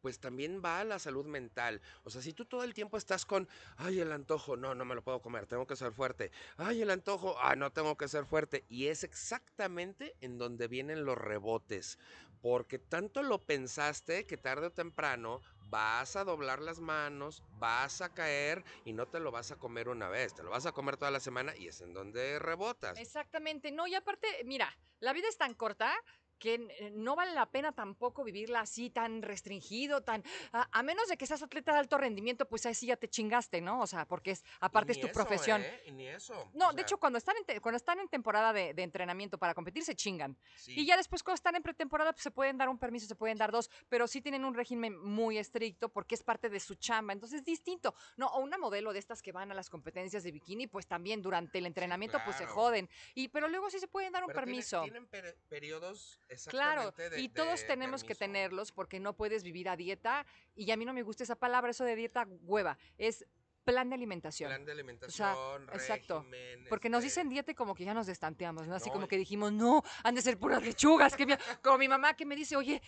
pues 0.00 0.18
también 0.18 0.62
va 0.64 0.80
a 0.80 0.84
la 0.84 0.98
salud 0.98 1.26
mental. 1.26 1.80
O 2.04 2.10
sea, 2.10 2.22
si 2.22 2.32
tú 2.32 2.44
todo 2.44 2.64
el 2.64 2.74
tiempo 2.74 2.96
estás 2.96 3.26
con, 3.26 3.48
ay, 3.76 4.00
el 4.00 4.12
antojo, 4.12 4.56
no, 4.56 4.74
no 4.74 4.84
me 4.84 4.94
lo 4.94 5.02
puedo 5.02 5.20
comer, 5.20 5.46
tengo 5.46 5.66
que 5.66 5.76
ser 5.76 5.92
fuerte. 5.92 6.30
Ay, 6.56 6.82
el 6.82 6.90
antojo, 6.90 7.36
ah, 7.40 7.56
no 7.56 7.72
tengo 7.72 7.96
que 7.96 8.08
ser 8.08 8.24
fuerte. 8.24 8.64
Y 8.68 8.86
es 8.86 9.04
exactamente 9.04 10.16
en 10.20 10.38
donde 10.38 10.68
vienen 10.68 11.04
los 11.04 11.18
rebotes. 11.18 11.98
Porque 12.40 12.78
tanto 12.78 13.22
lo 13.22 13.42
pensaste 13.42 14.24
que 14.26 14.36
tarde 14.36 14.68
o 14.68 14.72
temprano 14.72 15.40
vas 15.70 16.16
a 16.16 16.24
doblar 16.24 16.60
las 16.60 16.80
manos, 16.80 17.42
vas 17.50 18.00
a 18.00 18.12
caer 18.12 18.64
y 18.84 18.92
no 18.92 19.06
te 19.06 19.20
lo 19.20 19.30
vas 19.30 19.50
a 19.50 19.56
comer 19.56 19.88
una 19.88 20.08
vez, 20.08 20.34
te 20.34 20.42
lo 20.42 20.50
vas 20.50 20.66
a 20.66 20.72
comer 20.72 20.96
toda 20.96 21.10
la 21.10 21.20
semana 21.20 21.54
y 21.56 21.68
es 21.68 21.80
en 21.80 21.92
donde 21.92 22.38
rebotas. 22.38 22.98
Exactamente, 22.98 23.70
no, 23.70 23.86
y 23.86 23.94
aparte, 23.94 24.26
mira, 24.44 24.74
la 25.00 25.12
vida 25.12 25.28
es 25.28 25.36
tan 25.36 25.54
corta 25.54 25.94
que 26.38 26.54
eh, 26.54 26.90
no 26.94 27.16
vale 27.16 27.32
la 27.34 27.46
pena 27.46 27.72
tampoco 27.72 28.24
vivirla 28.24 28.60
así 28.60 28.90
tan 28.90 29.22
restringido, 29.22 30.02
tan 30.02 30.22
a, 30.52 30.68
a 30.70 30.82
menos 30.82 31.08
de 31.08 31.16
que 31.16 31.26
seas 31.26 31.42
atleta 31.42 31.72
de 31.72 31.78
alto 31.78 31.98
rendimiento, 31.98 32.46
pues 32.46 32.64
ahí 32.66 32.74
sí 32.74 32.86
ya 32.86 32.96
te 32.96 33.08
chingaste, 33.08 33.60
¿no? 33.60 33.80
O 33.80 33.86
sea, 33.86 34.06
porque 34.06 34.32
es 34.32 34.44
aparte 34.60 34.92
Y 34.92 34.96
es 34.96 35.00
tu 35.00 35.06
eso, 35.06 35.14
profesión. 35.14 35.62
¿eh? 35.62 35.82
Y 35.86 35.92
ni 35.92 36.06
eso. 36.08 36.50
No, 36.54 36.68
o 36.68 36.72
de 36.72 36.76
sea, 36.78 36.82
hecho, 36.82 36.98
cuando 36.98 37.18
están 37.18 37.36
en, 37.36 37.44
te- 37.44 37.60
cuando 37.60 37.76
están 37.76 37.98
en 38.00 38.08
temporada 38.08 38.52
de, 38.52 38.74
de 38.74 38.82
entrenamiento 38.82 39.38
para 39.38 39.54
competir, 39.54 39.82
se 39.84 39.94
chingan. 39.94 40.36
sí. 40.56 40.74
Y 40.78 40.86
ya 40.86 40.96
después, 40.96 41.22
cuando 41.22 41.36
están 41.36 41.56
en 41.56 41.62
pretemporada, 41.62 42.12
pues 42.12 42.22
se 42.22 42.30
pueden 42.30 42.56
dar 42.58 42.68
un 42.68 42.78
permiso, 42.78 43.06
se 43.06 43.14
pueden 43.16 43.38
dar 43.38 43.50
dos, 43.52 43.70
pero 43.88 44.06
sí 44.06 44.20
tienen 44.20 44.44
un 44.44 44.54
régimen 44.54 44.96
muy 44.98 45.38
estricto 45.38 45.88
porque 45.88 46.14
es 46.14 46.22
parte 46.22 46.48
de 46.48 46.60
su 46.60 46.74
chamba. 46.76 47.12
Entonces 47.12 47.40
es 47.40 47.44
distinto. 47.44 47.94
No, 48.16 48.26
o 48.28 48.40
una 48.40 48.58
modelo 48.58 48.92
de 48.92 48.98
estas 48.98 49.22
que 49.22 49.32
van 49.32 49.50
a 49.50 49.54
las 49.54 49.68
competencias 49.70 50.22
de 50.22 50.30
bikini, 50.32 50.66
pues 50.66 50.86
también 50.86 51.22
durante 51.22 51.58
el 51.58 51.66
entrenamiento, 51.66 52.18
pues 52.24 52.36
se 52.36 52.46
joden. 52.46 52.88
Y, 53.14 53.28
pero 53.28 53.48
luego 53.48 53.70
sí 53.70 53.78
se 53.78 53.88
pueden 53.88 54.12
dar 54.12 54.22
un 54.22 54.28
Pero 54.28 54.38
tiene- 54.42 54.52
permiso. 54.52 54.82
Tienen, 54.82 55.08
peri- 55.10 55.34
periodos 55.48 56.20
Claro, 56.48 56.90
de- 56.92 57.20
y 57.20 57.28
todos 57.28 57.66
tenemos 57.66 58.04
que 58.04 58.14
tenerlos 58.14 58.72
porque 58.72 59.00
no 59.00 59.14
puedes 59.14 59.42
vivir 59.42 59.68
a 59.68 59.76
dieta. 59.76 60.26
Y 60.54 60.70
a 60.70 60.76
mí 60.76 60.84
no 60.84 60.92
me 60.92 61.02
gusta 61.02 61.22
esa 61.24 61.36
palabra, 61.36 61.70
eso 61.70 61.84
de 61.84 61.96
dieta 61.96 62.26
hueva. 62.42 62.76
Es 62.98 63.26
plan 63.64 63.88
de 63.90 63.94
alimentación. 63.96 64.48
Plan 64.48 64.64
de 64.64 64.72
alimentación, 64.72 65.68
exacto, 65.74 66.20
régimen, 66.22 66.66
Porque 66.70 66.88
nos 66.88 67.04
este, 67.04 67.20
dicen 67.20 67.28
dieta 67.28 67.50
y 67.52 67.54
como 67.54 67.74
que 67.74 67.84
ya 67.84 67.92
nos 67.92 68.06
destanteamos, 68.06 68.66
¿no? 68.66 68.74
Así 68.74 68.88
No, 68.88 68.94
como 68.94 69.08
que 69.08 69.18
dijimos, 69.18 69.52
no, 69.52 69.82
han 70.04 70.14
de 70.14 70.22
ser 70.22 70.38
puras 70.38 70.62
lechugas. 70.62 71.14
Que 71.14 71.38
como 71.62 71.76
mi 71.78 71.86
mamá 71.88 72.14
que 72.14 72.24
me 72.24 72.34
dice, 72.34 72.56
oye, 72.56 72.80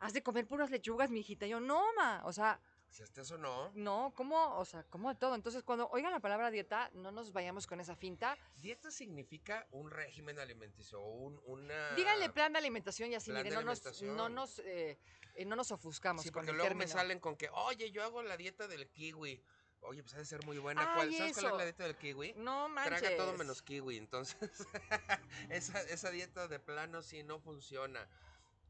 has 0.00 0.12
de 0.12 0.22
comer 0.22 0.46
puras 0.46 0.70
lechugas, 0.70 1.10
mi 1.10 1.20
hijita. 1.20 1.46
Yo, 1.46 1.60
no, 1.60 1.84
ma. 1.94 2.22
O 2.24 2.32
sea, 2.32 2.60
Si 2.94 3.02
hasta 3.02 3.22
eso 3.22 3.36
no. 3.36 3.72
no, 3.74 4.12
¿cómo? 4.14 4.56
O 4.56 4.64
sea, 4.64 4.84
¿cómo 4.84 5.08
de 5.08 5.16
todo? 5.16 5.34
Entonces, 5.34 5.64
cuando 5.64 5.88
oigan 5.88 6.12
la 6.12 6.20
palabra 6.20 6.48
dieta, 6.52 6.92
no 6.94 7.10
nos 7.10 7.32
vayamos 7.32 7.66
con 7.66 7.80
esa 7.80 7.96
finta. 7.96 8.38
Dieta 8.54 8.88
significa 8.92 9.66
un 9.72 9.90
régimen 9.90 10.38
alimenticio, 10.38 11.00
un, 11.00 11.42
una... 11.44 11.96
Díganle 11.96 12.30
plan 12.30 12.52
de 12.52 12.60
alimentación 12.60 13.10
y 13.10 13.16
así, 13.16 13.32
plan 13.32 13.42
mire, 13.42 13.56
de 13.56 13.64
no 13.64 13.68
nos, 13.68 14.02
no 14.02 14.28
nos, 14.28 14.60
eh, 14.60 14.96
eh, 15.34 15.44
no 15.44 15.56
nos 15.56 15.72
ofuscamos 15.72 16.22
Sí, 16.22 16.28
con 16.30 16.42
porque 16.42 16.52
el 16.52 16.56
luego 16.56 16.68
término. 16.68 16.86
me 16.86 16.92
salen 16.92 17.18
con 17.18 17.34
que, 17.34 17.48
oye, 17.50 17.90
yo 17.90 18.04
hago 18.04 18.22
la 18.22 18.36
dieta 18.36 18.68
del 18.68 18.88
kiwi. 18.88 19.42
Oye, 19.80 20.02
pues 20.04 20.14
ha 20.14 20.18
de 20.18 20.24
ser 20.24 20.44
muy 20.46 20.58
buena. 20.58 20.82
Ay, 20.82 20.94
¿Cuál, 20.94 21.14
¿Sabes 21.14 21.32
cuál 21.34 21.44
es 21.46 21.48
eso. 21.50 21.58
la 21.58 21.64
dieta 21.64 21.82
del 21.82 21.96
kiwi? 21.96 22.34
No 22.36 22.68
manches. 22.68 23.00
Traga 23.00 23.16
todo 23.16 23.36
menos 23.36 23.60
kiwi. 23.60 23.96
Entonces, 23.96 24.38
esa, 25.50 25.80
esa 25.82 26.10
dieta 26.12 26.46
de 26.46 26.60
plano 26.60 27.02
sí 27.02 27.24
no 27.24 27.40
funciona. 27.40 28.08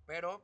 Pero 0.06 0.42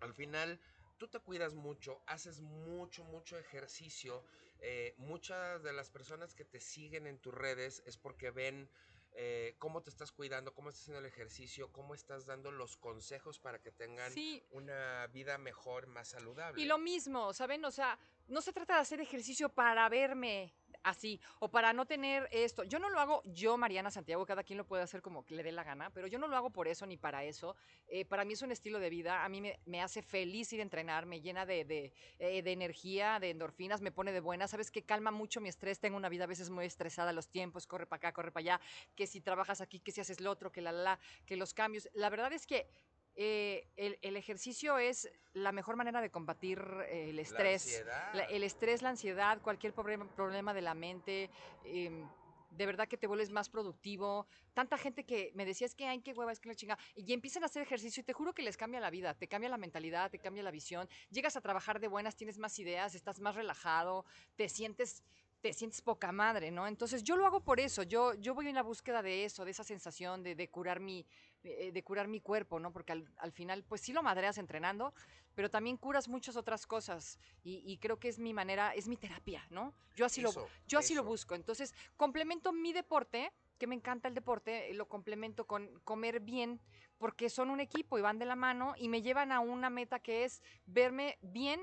al 0.00 0.14
final, 0.14 0.58
tú 1.00 1.08
te 1.08 1.18
cuidas 1.18 1.54
mucho, 1.54 2.02
haces 2.06 2.42
mucho, 2.42 3.02
mucho 3.04 3.38
ejercicio. 3.38 4.22
Eh, 4.60 4.94
muchas 4.98 5.62
de 5.62 5.72
las 5.72 5.88
personas 5.88 6.34
que 6.34 6.44
te 6.44 6.60
siguen 6.60 7.06
en 7.06 7.18
tus 7.18 7.32
redes 7.32 7.82
es 7.86 7.96
porque 7.96 8.30
ven 8.30 8.68
eh, 9.12 9.56
cómo 9.58 9.82
te 9.82 9.88
estás 9.88 10.12
cuidando, 10.12 10.52
cómo 10.52 10.68
estás 10.68 10.82
haciendo 10.82 11.00
el 11.00 11.06
ejercicio, 11.06 11.72
cómo 11.72 11.94
estás 11.94 12.26
dando 12.26 12.52
los 12.52 12.76
consejos 12.76 13.38
para 13.38 13.62
que 13.62 13.72
tengan 13.72 14.12
Sí, 14.12 14.44
una 14.50 15.06
vida 15.06 15.38
mejor, 15.38 15.86
más 15.86 16.08
saludable. 16.08 16.62
Y 16.62 16.66
lo 16.66 16.76
mismo, 16.76 17.32
¿saben? 17.32 17.64
O 17.64 17.70
sea, 17.70 17.98
no 18.28 18.42
se 18.42 18.52
trata 18.52 18.74
de 18.74 18.80
hacer 18.80 19.00
ejercicio 19.00 19.48
para 19.48 19.88
verme 19.88 20.54
así 20.82 21.20
o 21.38 21.50
para 21.50 21.72
no 21.72 21.86
tener 21.86 22.28
esto. 22.32 22.64
Yo 22.64 22.78
no 22.78 22.88
lo 22.90 23.00
hago, 23.00 23.22
yo, 23.24 23.56
Mariana 23.56 23.90
Santiago, 23.90 24.26
cada 24.26 24.42
quien 24.42 24.56
lo 24.56 24.66
puede 24.66 24.82
hacer 24.82 25.02
como 25.02 25.24
le 25.28 25.42
dé 25.42 25.52
la 25.52 25.64
gana, 25.64 25.90
pero 25.90 26.06
yo 26.06 26.18
no 26.18 26.28
lo 26.28 26.36
hago 26.36 26.50
por 26.50 26.68
eso 26.68 26.86
ni 26.86 26.96
para 26.96 27.24
eso. 27.24 27.56
Eh, 27.88 28.04
para 28.04 28.24
mí 28.24 28.32
es 28.32 28.42
un 28.42 28.52
estilo 28.52 28.78
de 28.78 28.90
vida, 28.90 29.24
a 29.24 29.28
mí 29.28 29.42
me, 29.64 29.82
hace 29.82 30.02
feliz 30.02 30.52
ir 30.52 30.60
a 30.60 30.62
entrenar, 30.62 31.06
me 31.06 31.20
llena 31.20 31.46
de, 31.46 31.64
de, 31.64 31.92
eh, 32.18 32.42
energía, 32.46 33.18
de 33.20 33.30
endorfinas, 33.30 33.80
me 33.80 33.92
pone 33.92 34.12
de 34.12 34.20
buena. 34.20 34.48
Sabes 34.48 34.70
que 34.70 34.84
calma 34.84 35.10
mucho 35.10 35.40
mi 35.40 35.48
estrés, 35.48 35.80
tengo 35.80 35.96
una 35.96 36.08
vida 36.08 36.24
a 36.24 36.26
veces 36.26 36.50
muy 36.50 36.64
estresada, 36.64 37.12
los 37.12 37.28
tiempos, 37.28 37.66
corre 37.66 37.86
para 37.86 37.98
acá, 37.98 38.12
corre 38.12 38.32
para 38.32 38.42
allá, 38.42 38.60
que 38.94 39.06
si 39.06 39.20
trabajas 39.20 39.60
aquí, 39.60 39.80
que 39.80 39.92
si 39.92 40.00
haces 40.00 40.20
lo 40.20 40.30
otro, 40.30 40.52
que 40.52 40.60
la, 40.60 40.72
la, 40.72 40.82
la, 40.82 41.00
que 41.26 41.36
los 41.36 41.54
cambios. 41.54 41.88
La 41.94 42.10
verdad 42.10 42.32
es 42.32 42.46
que 42.46 42.68
eh, 43.16 43.66
el, 43.76 43.98
el 44.02 44.16
ejercicio 44.16 44.78
es 44.78 45.10
la 45.32 45.52
mejor 45.52 45.76
manera 45.76 46.00
de 46.00 46.10
combatir 46.10 46.58
eh, 46.88 47.10
el 47.10 47.18
estrés. 47.18 47.64
La- 48.12 48.24
el 48.24 48.42
estrés, 48.42 48.82
la 48.82 48.90
ansiedad, 48.90 49.40
cualquier 49.42 49.72
problema, 49.74 50.08
problema 50.14 50.54
de 50.54 50.62
la 50.62 50.74
mente, 50.74 51.30
em, 51.64 52.08
de 52.50 52.66
verdad 52.66 52.88
que 52.88 52.96
te 52.96 53.06
vuelves 53.06 53.30
más 53.30 53.48
productivo. 53.48 54.26
Tanta 54.54 54.76
gente 54.76 55.04
que 55.04 55.30
me 55.34 55.44
decía, 55.44 55.66
es 55.68 55.74
que 55.76 55.86
hay 55.86 56.00
que 56.00 56.12
hueva, 56.12 56.32
es 56.32 56.40
que 56.40 56.48
la 56.48 56.54
chinga. 56.56 56.76
Y 56.96 57.12
empiezan 57.12 57.44
a 57.44 57.46
hacer 57.46 57.62
ejercicio 57.62 58.00
y 58.00 58.04
te 58.04 58.12
juro 58.12 58.32
que 58.34 58.42
les 58.42 58.56
cambia 58.56 58.80
la 58.80 58.90
vida, 58.90 59.14
te 59.14 59.28
cambia 59.28 59.48
la 59.48 59.56
mentalidad, 59.56 60.10
te 60.10 60.18
cambia 60.18 60.42
la 60.42 60.50
visión. 60.50 60.88
Llegas 61.10 61.36
a 61.36 61.40
trabajar 61.40 61.78
de 61.78 61.86
buenas, 61.86 62.16
tienes 62.16 62.38
más 62.38 62.58
ideas, 62.58 62.94
estás 62.96 63.20
más 63.20 63.34
relajado, 63.36 64.04
te 64.36 64.48
sientes 64.48 65.04
te 65.40 65.54
sientes 65.54 65.80
poca 65.80 66.12
madre, 66.12 66.50
¿no? 66.50 66.66
Entonces 66.66 67.02
yo 67.02 67.16
lo 67.16 67.24
hago 67.24 67.42
por 67.42 67.60
eso, 67.60 67.82
yo, 67.82 68.12
yo 68.12 68.34
voy 68.34 68.48
en 68.48 68.54
la 68.54 68.62
búsqueda 68.62 69.00
de 69.00 69.24
eso, 69.24 69.46
de 69.46 69.52
esa 69.52 69.64
sensación 69.64 70.22
de, 70.22 70.34
de 70.34 70.50
curar 70.50 70.80
mi, 70.80 71.06
de 71.42 71.82
curar 71.82 72.08
mi 72.08 72.20
cuerpo, 72.20 72.58
¿no? 72.60 72.72
Porque 72.72 72.92
al, 72.92 73.08
al 73.16 73.32
final, 73.32 73.64
pues 73.64 73.80
sí 73.80 73.92
lo 73.92 74.02
madreas 74.02 74.38
entrenando, 74.38 74.92
pero 75.34 75.50
también 75.50 75.76
curas 75.76 76.08
muchas 76.08 76.36
otras 76.36 76.66
cosas 76.66 77.18
y, 77.42 77.62
y 77.64 77.78
creo 77.78 77.98
que 77.98 78.08
es 78.08 78.18
mi 78.18 78.34
manera, 78.34 78.74
es 78.74 78.88
mi 78.88 78.96
terapia, 78.96 79.46
¿no? 79.50 79.72
Yo 79.94 80.06
así, 80.06 80.20
lo, 80.20 80.32
yo 80.66 80.78
así 80.78 80.94
lo 80.94 81.04
busco. 81.04 81.34
Entonces, 81.34 81.74
complemento 81.96 82.52
mi 82.52 82.72
deporte, 82.72 83.32
que 83.58 83.66
me 83.66 83.74
encanta 83.74 84.08
el 84.08 84.14
deporte, 84.14 84.70
eh, 84.70 84.74
lo 84.74 84.88
complemento 84.88 85.46
con 85.46 85.80
comer 85.80 86.20
bien, 86.20 86.60
porque 86.98 87.30
son 87.30 87.50
un 87.50 87.60
equipo 87.60 87.98
y 87.98 88.02
van 88.02 88.18
de 88.18 88.26
la 88.26 88.36
mano 88.36 88.74
y 88.76 88.88
me 88.88 89.02
llevan 89.02 89.32
a 89.32 89.40
una 89.40 89.70
meta 89.70 90.00
que 90.00 90.24
es 90.24 90.42
verme 90.66 91.18
bien 91.22 91.60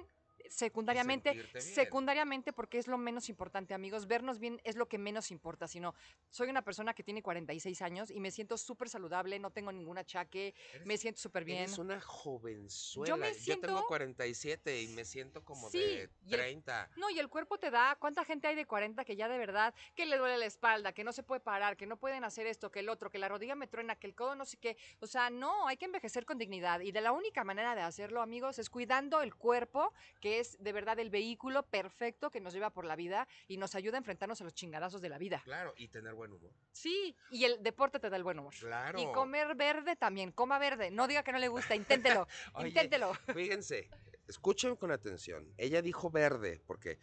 secundariamente, 0.49 1.33
secundariamente 1.59 2.53
porque 2.53 2.77
es 2.77 2.87
lo 2.87 2.97
menos 2.97 3.29
importante, 3.29 3.73
amigos. 3.73 4.07
Vernos 4.07 4.39
bien 4.39 4.59
es 4.63 4.75
lo 4.75 4.87
que 4.87 4.97
menos 4.97 5.31
importa, 5.31 5.67
sino 5.67 5.93
soy 6.29 6.49
una 6.49 6.61
persona 6.63 6.93
que 6.93 7.03
tiene 7.03 7.21
46 7.21 7.81
años 7.81 8.11
y 8.11 8.19
me 8.19 8.31
siento 8.31 8.57
súper 8.57 8.89
saludable, 8.89 9.39
no 9.39 9.51
tengo 9.51 9.71
ningún 9.71 9.97
achaque, 9.97 10.53
Eres- 10.73 10.87
me 10.87 10.97
siento 10.97 11.19
súper 11.21 11.43
bien. 11.43 11.63
Eres 11.63 11.77
una 11.77 11.99
jovenzuela. 12.01 13.09
Yo, 13.09 13.17
me 13.17 13.31
tengo 13.31 13.39
siento- 13.43 13.85
47 13.87 14.81
y 14.81 14.87
me 14.89 15.05
siento 15.05 15.43
como 15.43 15.69
Sí, 15.69 15.79
de 15.79 16.09
y 16.25 16.33
el- 16.33 16.39
30. 16.39 16.89
No, 16.95 17.09
y 17.09 17.19
el 17.19 17.29
cuerpo 17.29 17.57
te 17.57 17.71
da, 17.71 17.95
¿cuánta 17.99 18.23
gente 18.23 18.47
hay 18.47 18.55
de 18.55 18.65
40 18.65 19.03
que 19.05 19.15
ya 19.15 19.27
de 19.27 19.37
verdad, 19.37 19.73
que 19.95 20.05
le 20.05 20.17
duele 20.17 20.37
la 20.37 20.45
espalda, 20.45 20.93
que 20.93 21.03
no 21.03 21.11
se 21.13 21.23
puede 21.23 21.41
parar, 21.41 21.77
que 21.77 21.85
no 21.85 21.97
pueden 21.97 22.23
hacer 22.23 22.47
esto, 22.47 22.71
que 22.71 22.79
el 22.79 22.89
otro, 22.89 23.09
que 23.09 23.17
la 23.17 23.27
rodilla 23.29 23.55
me 23.55 23.67
truena, 23.67 23.95
que 23.95 24.07
el 24.07 24.15
codo 24.15 24.35
no 24.35 24.45
sé 24.45 24.57
qué? 24.57 24.77
O 24.99 25.07
sea, 25.07 25.29
no, 25.29 25.67
hay 25.67 25.77
que 25.77 25.85
envejecer 25.85 26.25
con 26.25 26.37
dignidad. 26.37 26.81
Y 26.81 26.91
de 26.91 27.01
la 27.01 27.11
única 27.11 27.43
manera 27.43 27.75
de 27.75 27.81
hacerlo, 27.81 28.21
amigos, 28.21 28.59
es 28.59 28.69
cuidando 28.69 29.21
el 29.21 29.35
cuerpo, 29.35 29.93
que 30.21 30.26
es 30.27 30.57
de 30.59 30.71
verdad 30.71 30.99
el 30.99 31.09
vehículo 31.09 31.63
perfecto 31.63 32.29
que 32.29 32.39
nos 32.39 32.53
lleva 32.53 32.69
por 32.69 32.85
la 32.85 32.95
vida 32.95 33.27
y 33.47 33.57
nos 33.57 33.75
ayuda 33.75 33.97
a 33.97 33.99
enfrentarnos 33.99 34.41
a 34.41 34.43
los 34.43 34.53
chingadazos 34.53 35.01
de 35.01 35.09
la 35.09 35.17
vida. 35.17 35.41
Claro, 35.43 35.73
y 35.77 35.87
tener 35.87 36.13
buen 36.13 36.33
humor. 36.33 36.51
Sí, 36.71 37.15
y 37.31 37.45
el 37.45 37.63
deporte 37.63 37.99
te 37.99 38.09
da 38.09 38.17
el 38.17 38.23
buen 38.23 38.39
humor. 38.39 38.53
Claro. 38.59 38.99
Y 38.99 39.05
comer 39.11 39.55
verde 39.55 39.95
también, 39.95 40.31
coma 40.31 40.59
verde. 40.59 40.91
No 40.91 41.07
diga 41.07 41.23
que 41.23 41.31
no 41.31 41.39
le 41.39 41.47
gusta, 41.47 41.75
inténtelo, 41.75 42.27
Oye, 42.53 42.69
inténtelo. 42.69 43.13
Fíjense, 43.33 43.89
escuchen 44.27 44.75
con 44.75 44.91
atención. 44.91 45.53
Ella 45.57 45.81
dijo 45.81 46.09
verde, 46.09 46.61
porque. 46.65 46.99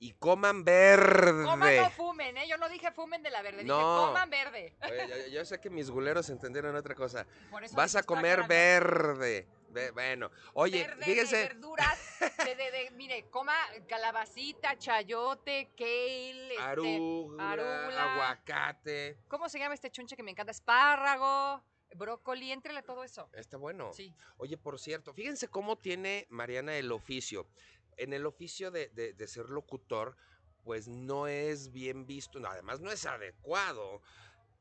Y 0.00 0.12
coman 0.14 0.64
verde. 0.64 1.44
Coman 1.44 1.76
no 1.76 1.90
fumen, 1.90 2.36
¿eh? 2.36 2.48
Yo 2.48 2.58
no 2.58 2.68
dije 2.68 2.90
fumen 2.90 3.22
de 3.22 3.30
la 3.30 3.40
verde, 3.42 3.58
dije 3.58 3.68
No. 3.68 4.06
coman 4.08 4.28
verde. 4.28 4.76
Oye, 4.82 5.08
yo, 5.08 5.32
yo 5.32 5.44
sé 5.44 5.60
que 5.60 5.70
mis 5.70 5.88
guleros 5.88 6.28
entendieron 6.28 6.74
otra 6.76 6.94
cosa. 6.94 7.26
Vas 7.72 7.96
a 7.96 8.02
comer 8.02 8.46
verde. 8.46 9.46
Bueno, 9.92 10.30
oye, 10.54 10.84
Verde, 10.86 11.14
de 11.14 11.24
verduras, 11.48 11.98
de, 12.44 12.54
de- 12.54 12.70
de- 12.70 12.90
mire, 12.96 13.28
coma 13.30 13.54
calabacita, 13.88 14.76
chayote, 14.78 15.70
kale, 15.76 16.52
este, 16.52 16.62
Arugula, 16.62 17.50
arugula. 17.52 18.12
aguacate. 18.14 19.18
¿cómo 19.28 19.48
se 19.48 19.58
llama 19.58 19.74
este 19.74 19.90
chunche 19.90 20.16
que 20.16 20.22
me 20.22 20.30
encanta? 20.30 20.50
Espárrago, 20.52 21.62
brócoli, 21.96 22.52
entrele 22.52 22.82
todo 22.82 23.04
eso. 23.04 23.28
Está 23.32 23.56
bueno. 23.56 23.92
Sí. 23.92 24.14
Oye, 24.36 24.56
por 24.56 24.78
cierto, 24.78 25.12
fíjense 25.14 25.48
cómo 25.48 25.76
tiene 25.76 26.26
Mariana 26.30 26.76
el 26.76 26.90
oficio. 26.92 27.46
En 27.96 28.12
el 28.12 28.26
oficio 28.26 28.70
de, 28.70 28.88
de- 28.88 29.12
de 29.12 29.28
ser 29.28 29.48
locutor, 29.50 30.16
pues 30.64 30.88
no 30.88 31.26
es 31.28 31.70
bien 31.72 32.06
visto, 32.06 32.40
no, 32.40 32.48
además 32.48 32.80
no 32.80 32.90
es 32.90 33.04
adecuado 33.06 34.00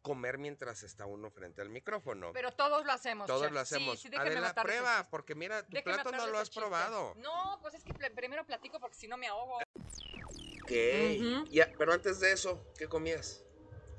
comer 0.04 0.38
mientras 0.38 0.84
está 0.84 1.08
uno 1.08 1.32
frente 1.32 1.62
al 1.62 1.70
micrófono. 1.70 2.32
Pero 2.34 2.52
todos 2.52 2.86
lo 2.86 2.92
hacemos. 2.92 3.26
Todos 3.26 3.44
chef. 3.44 3.52
lo 3.52 3.66
Sí, 3.66 3.76
hacemos. 3.76 4.00
Sí, 4.00 4.10
Adela, 4.16 4.50
esos 4.50 4.64
prueba, 4.64 5.08
porque 5.10 5.34
mira, 5.34 5.64
tu 5.64 5.82
plato 5.82 6.12
no 6.12 6.28
lo 6.28 6.38
has 6.38 6.50
chistes. 6.50 6.62
probado. 6.62 7.16
No, 7.16 7.58
pues 7.62 7.74
es 7.74 7.84
que 7.84 7.94
primero 8.12 8.46
platico 8.46 8.80
porque 8.80 8.96
si 8.96 9.08
no 9.08 9.18
me 9.18 9.26
ahogo. 9.28 9.58
Ok. 10.64 10.72
Ya, 11.50 11.72
pero 11.78 11.94
antes 11.94 12.20
de 12.20 12.32
eso, 12.32 12.64
¿qué 12.78 12.88
comías? 12.88 13.44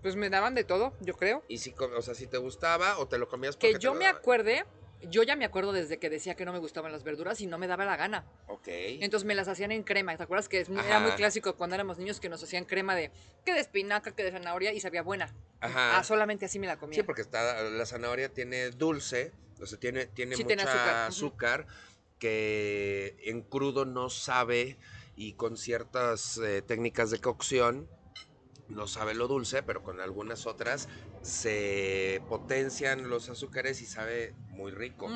Pues 0.02 0.16
me 0.16 0.28
daban 0.28 0.54
de 0.54 0.64
todo, 0.64 0.92
yo 1.00 1.14
creo. 1.16 1.42
Y 1.48 1.58
si, 1.58 1.74
o 1.78 2.02
sea, 2.02 2.14
si 2.14 2.26
te 2.26 2.36
gustaba 2.36 2.98
o 2.98 3.08
te 3.08 3.16
lo 3.16 3.26
comías 3.28 3.56
Que 3.56 3.68
porque 3.68 3.78
te 3.78 3.82
yo 3.82 3.94
lo 3.94 3.98
me 3.98 4.06
acuerde, 4.06 4.66
yo 5.10 5.22
ya 5.22 5.36
me 5.36 5.44
acuerdo 5.44 5.72
desde 5.72 5.98
que 5.98 6.10
decía 6.10 6.34
que 6.34 6.44
no 6.44 6.52
me 6.52 6.58
gustaban 6.58 6.92
las 6.92 7.02
verduras 7.04 7.40
y 7.40 7.46
no 7.46 7.58
me 7.58 7.66
daba 7.66 7.84
la 7.84 7.96
gana. 7.96 8.24
Ok. 8.46 8.68
Entonces 8.68 9.26
me 9.26 9.34
las 9.34 9.48
hacían 9.48 9.72
en 9.72 9.82
crema. 9.82 10.16
¿Te 10.16 10.22
acuerdas 10.22 10.48
que 10.48 10.60
es 10.60 10.68
muy- 10.68 10.80
era 10.84 11.00
muy 11.00 11.12
clásico 11.12 11.56
cuando 11.56 11.74
éramos 11.74 11.98
niños 11.98 12.20
que 12.20 12.28
nos 12.28 12.42
hacían 12.42 12.64
crema 12.64 12.94
de 12.94 13.10
que 13.44 13.52
de 13.54 13.60
espinaca, 13.60 14.12
que 14.12 14.22
de 14.24 14.32
zanahoria 14.32 14.72
y 14.72 14.80
sabía 14.80 15.02
buena? 15.02 15.34
Ajá. 15.60 15.98
Ah, 15.98 16.04
solamente 16.04 16.44
así 16.46 16.58
me 16.58 16.66
la 16.66 16.76
comía. 16.76 16.96
Sí, 16.96 17.02
porque 17.02 17.22
está, 17.22 17.62
la 17.62 17.86
zanahoria 17.86 18.28
tiene 18.32 18.70
dulce, 18.70 19.32
o 19.60 19.66
sea, 19.66 19.78
tiene, 19.78 20.06
tiene 20.06 20.36
Sí, 20.36 20.44
mucha 20.44 20.56
tiene 20.56 20.62
azúcar, 20.70 20.96
azúcar, 21.08 21.66
que 22.18 23.16
en 23.24 23.42
crudo 23.42 23.84
no 23.84 24.10
sabe 24.10 24.78
y 25.16 25.34
con 25.34 25.56
ciertas 25.56 26.38
eh, 26.38 26.62
técnicas 26.62 27.10
de 27.10 27.18
cocción 27.20 27.88
no 28.74 28.86
sabe 28.86 29.14
lo 29.14 29.28
dulce, 29.28 29.62
pero 29.62 29.82
con 29.82 30.00
algunas 30.00 30.46
otras 30.46 30.88
se 31.22 32.22
potencian 32.28 33.08
los 33.08 33.28
azúcares 33.28 33.80
y 33.80 33.86
sabe 33.86 34.34
muy 34.48 34.72
rico. 34.72 35.08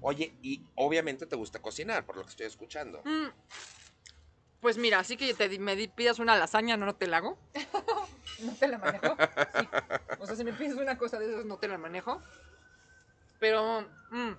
Oye, 0.00 0.32
y 0.42 0.62
obviamente 0.76 1.26
te 1.26 1.36
gusta 1.36 1.60
cocinar, 1.60 2.06
por 2.06 2.16
lo 2.16 2.22
que 2.24 2.30
estoy 2.30 2.46
escuchando. 2.46 3.02
Mm. 3.04 3.26
Pues 4.60 4.76
mira, 4.78 4.98
así 4.98 5.16
que 5.16 5.32
te, 5.34 5.58
me 5.58 5.74
di- 5.74 5.88
pidas 5.88 6.18
una 6.18 6.36
lasaña, 6.36 6.76
no 6.76 6.94
te 6.94 7.06
la 7.06 7.18
hago. 7.18 7.38
no 8.40 8.54
te 8.54 8.68
la 8.68 8.78
manejo. 8.78 9.16
Sí. 9.58 9.68
O 10.18 10.26
sea, 10.26 10.36
si 10.36 10.44
me 10.44 10.52
pides 10.52 10.74
una 10.74 10.98
cosa 10.98 11.18
de 11.18 11.30
esas, 11.30 11.44
no 11.46 11.56
te 11.58 11.66
la 11.68 11.78
manejo. 11.78 12.22
Pero 13.38 13.80
mm, 14.10 14.32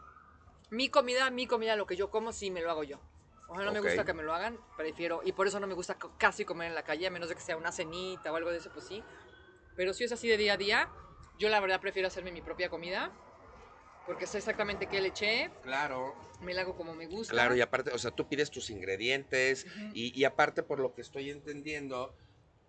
mi 0.69 0.89
comida, 0.89 1.29
mi 1.31 1.47
comida, 1.47 1.75
lo 1.75 1.87
que 1.87 1.95
yo 1.95 2.09
como, 2.11 2.31
sí 2.31 2.51
me 2.51 2.61
lo 2.61 2.69
hago 2.69 2.83
yo. 2.83 2.99
O 3.47 3.55
sea, 3.55 3.65
no 3.65 3.71
me 3.73 3.81
gusta 3.81 4.05
que 4.05 4.13
me 4.13 4.23
lo 4.23 4.33
hagan, 4.33 4.57
prefiero. 4.77 5.21
Y 5.23 5.33
por 5.33 5.47
eso 5.47 5.59
no 5.59 5.67
me 5.67 5.73
gusta 5.73 5.97
casi 6.17 6.45
comer 6.45 6.69
en 6.69 6.75
la 6.75 6.83
calle, 6.83 7.07
a 7.07 7.09
menos 7.09 7.29
de 7.29 7.35
que 7.35 7.41
sea 7.41 7.57
una 7.57 7.71
cenita 7.71 8.31
o 8.31 8.35
algo 8.35 8.49
de 8.51 8.57
eso, 8.57 8.71
pues 8.71 8.85
sí. 8.87 9.03
Pero 9.75 9.93
si 9.93 10.05
es 10.05 10.11
así 10.11 10.27
de 10.27 10.37
día 10.37 10.53
a 10.53 10.57
día, 10.57 10.89
yo 11.37 11.49
la 11.49 11.59
verdad 11.59 11.81
prefiero 11.81 12.07
hacerme 12.07 12.31
mi 12.31 12.41
propia 12.41 12.69
comida. 12.69 13.11
Porque 14.05 14.25
sé 14.25 14.39
exactamente 14.39 14.87
qué 14.87 14.99
le 14.99 15.09
eché, 15.09 15.51
Claro. 15.61 16.15
me 16.41 16.53
la 16.53 16.61
hago 16.61 16.75
como 16.75 16.95
me 16.95 17.05
gusta. 17.05 17.33
Claro, 17.33 17.55
y 17.55 17.61
aparte, 17.61 17.91
o 17.91 17.97
sea, 17.97 18.11
tú 18.11 18.27
pides 18.27 18.49
tus 18.49 18.69
ingredientes 18.69 19.67
y 19.93 20.23
aparte, 20.23 20.63
por 20.63 20.79
lo 20.79 20.93
que 20.95 21.01
estoy 21.01 21.29
entendiendo, 21.29 22.15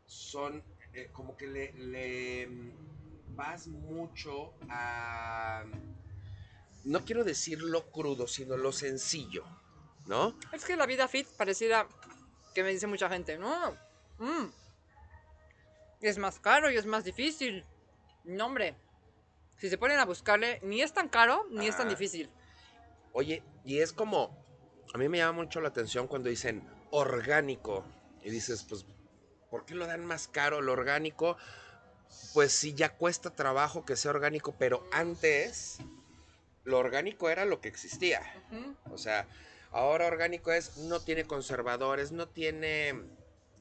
son 0.06 0.62
eh, 0.94 1.08
como 1.12 1.36
que 1.36 1.46
le, 1.46 1.72
le, 1.72 2.46
mm, 2.46 2.72
vas 3.34 3.66
mucho 3.68 4.54
a... 4.68 5.64
No 6.84 7.04
quiero 7.04 7.24
decir 7.24 7.62
lo 7.62 7.90
crudo, 7.90 8.26
sino 8.26 8.56
lo 8.56 8.72
sencillo, 8.72 9.44
¿no? 10.06 10.36
Es 10.52 10.64
que 10.64 10.76
la 10.76 10.86
vida 10.86 11.08
fit 11.08 11.26
parecida 11.36 11.86
que 12.54 12.62
me 12.62 12.70
dice 12.70 12.86
mucha 12.86 13.08
gente, 13.08 13.38
no, 13.38 13.76
mm, 14.18 14.46
es 16.00 16.18
más 16.18 16.38
caro 16.38 16.70
y 16.70 16.76
es 16.76 16.86
más 16.86 17.04
difícil. 17.04 17.64
No, 18.24 18.46
hombre, 18.46 18.76
si 19.58 19.68
se 19.68 19.78
ponen 19.78 19.98
a 19.98 20.04
buscarle, 20.04 20.60
ni 20.62 20.82
es 20.82 20.92
tan 20.92 21.08
caro 21.08 21.46
ni 21.50 21.66
es 21.68 21.76
tan 21.76 21.88
difícil. 21.88 22.30
Oye, 23.12 23.42
y 23.64 23.78
es 23.78 23.92
como, 23.92 24.44
a 24.94 24.98
mí 24.98 25.08
me 25.08 25.18
llama 25.18 25.42
mucho 25.42 25.60
la 25.60 25.68
atención 25.68 26.06
cuando 26.06 26.28
dicen 26.28 26.68
orgánico 26.90 27.84
y 28.22 28.30
dices, 28.30 28.64
pues, 28.68 28.86
¿por 29.50 29.64
qué 29.64 29.74
lo 29.74 29.86
dan 29.86 30.04
más 30.04 30.28
caro 30.28 30.60
lo 30.60 30.72
orgánico? 30.72 31.36
Pues 32.34 32.52
sí, 32.52 32.74
ya 32.74 32.96
cuesta 32.96 33.30
trabajo 33.30 33.84
que 33.84 33.96
sea 33.96 34.10
orgánico, 34.10 34.54
pero 34.58 34.86
antes 34.92 35.78
lo 36.64 36.78
orgánico 36.78 37.30
era 37.30 37.44
lo 37.44 37.60
que 37.60 37.68
existía. 37.68 38.22
O 38.90 38.98
sea, 38.98 39.26
ahora 39.72 40.06
orgánico 40.06 40.52
es, 40.52 40.76
no 40.78 41.00
tiene 41.00 41.24
conservadores, 41.24 42.12
no 42.12 42.28
tiene 42.28 42.94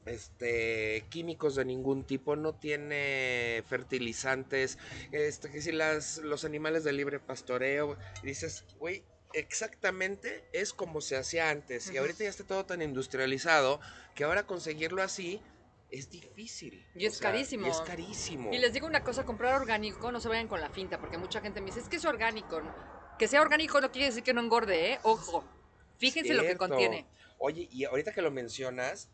este 0.06 1.04
químicos 1.10 1.54
de 1.54 1.64
ningún 1.64 2.04
tipo, 2.04 2.36
no 2.36 2.54
tiene 2.54 3.62
fertilizantes, 3.68 4.78
este 5.12 5.50
que 5.50 5.60
si 5.60 5.72
las 5.72 6.18
los 6.18 6.44
animales 6.44 6.84
de 6.84 6.92
libre 6.92 7.20
pastoreo, 7.20 7.96
dices, 8.22 8.64
güey, 8.78 9.04
exactamente 9.32 10.44
es 10.52 10.72
como 10.72 11.00
se 11.00 11.16
hacía 11.16 11.50
antes 11.50 11.90
y 11.90 11.96
ahorita 11.96 12.24
ya 12.24 12.30
está 12.30 12.44
todo 12.44 12.66
tan 12.66 12.82
industrializado 12.82 13.80
que 14.14 14.24
ahora 14.24 14.46
conseguirlo 14.46 15.02
así 15.02 15.40
es 15.92 16.10
difícil. 16.10 16.86
Y 16.94 17.04
es 17.04 17.18
carísimo. 17.18 17.66
Y 17.66 17.70
es 17.70 17.80
carísimo. 17.82 18.52
Y 18.52 18.58
les 18.58 18.72
digo 18.72 18.86
una 18.86 19.04
cosa, 19.04 19.24
comprar 19.24 19.54
orgánico, 19.54 20.10
no 20.10 20.20
se 20.20 20.28
vayan 20.28 20.48
con 20.48 20.60
la 20.60 20.70
finta, 20.70 20.98
porque 20.98 21.18
mucha 21.18 21.42
gente 21.42 21.60
me 21.60 21.66
dice, 21.66 21.80
es 21.80 21.88
que 21.88 21.96
es 21.96 22.04
orgánico. 22.06 22.62
Que 23.18 23.28
sea 23.28 23.42
orgánico 23.42 23.78
no 23.80 23.92
quiere 23.92 24.06
decir 24.06 24.22
que 24.22 24.32
no 24.32 24.40
engorde, 24.40 24.92
¿eh? 24.92 24.98
Ojo, 25.02 25.44
fíjense 25.98 26.34
lo 26.34 26.42
que 26.42 26.56
contiene. 26.56 27.06
Oye, 27.38 27.68
y 27.72 27.84
ahorita 27.84 28.12
que 28.12 28.22
lo 28.22 28.30
mencionas, 28.30 29.08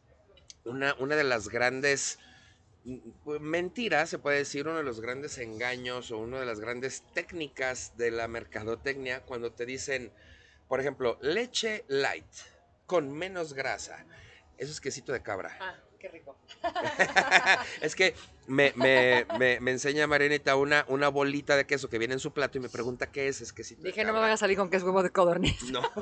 una, 0.64 0.94
una 0.98 1.16
de 1.16 1.24
las 1.24 1.48
grandes 1.48 2.18
mm, 2.84 3.38
mentiras, 3.40 4.10
se 4.10 4.18
puede 4.18 4.38
decir, 4.38 4.66
uno 4.66 4.76
de 4.76 4.82
los 4.82 5.00
grandes 5.00 5.38
engaños 5.38 6.10
o 6.10 6.18
una 6.18 6.40
de 6.40 6.46
las 6.46 6.60
grandes 6.60 7.04
técnicas 7.14 7.96
de 7.96 8.10
la 8.10 8.28
mercadotecnia, 8.28 9.22
cuando 9.22 9.52
te 9.52 9.64
dicen, 9.64 10.12
por 10.68 10.80
ejemplo, 10.80 11.18
leche 11.22 11.84
light 11.88 12.26
con 12.86 13.12
menos 13.12 13.54
grasa. 13.54 14.04
Eso 14.58 14.72
es 14.72 14.80
quesito 14.80 15.12
de 15.12 15.22
cabra. 15.22 15.56
Ah, 15.60 15.76
qué 15.98 16.08
rico. 16.08 16.36
es 17.80 17.94
que 17.94 18.14
me, 18.46 18.72
me, 18.76 19.26
me, 19.38 19.60
me 19.60 19.70
enseña 19.72 20.06
Marianita 20.06 20.56
una, 20.56 20.84
una 20.88 21.08
bolita 21.08 21.56
de 21.56 21.66
queso 21.66 21.88
que 21.90 21.98
viene 21.98 22.14
en 22.14 22.20
su 22.20 22.32
plato 22.32 22.58
y 22.58 22.60
me 22.60 22.68
pregunta 22.68 23.10
qué 23.10 23.28
es, 23.28 23.40
es 23.40 23.52
quesito 23.52 23.82
de 23.82 23.88
Dije, 23.90 24.04
no 24.04 24.12
me 24.12 24.20
van 24.20 24.30
a 24.30 24.36
salir 24.36 24.56
con 24.56 24.70
que 24.70 24.76
es 24.76 24.82
huevo 24.82 25.02
de 25.02 25.10
codorniz. 25.10 25.62
No. 25.70 25.82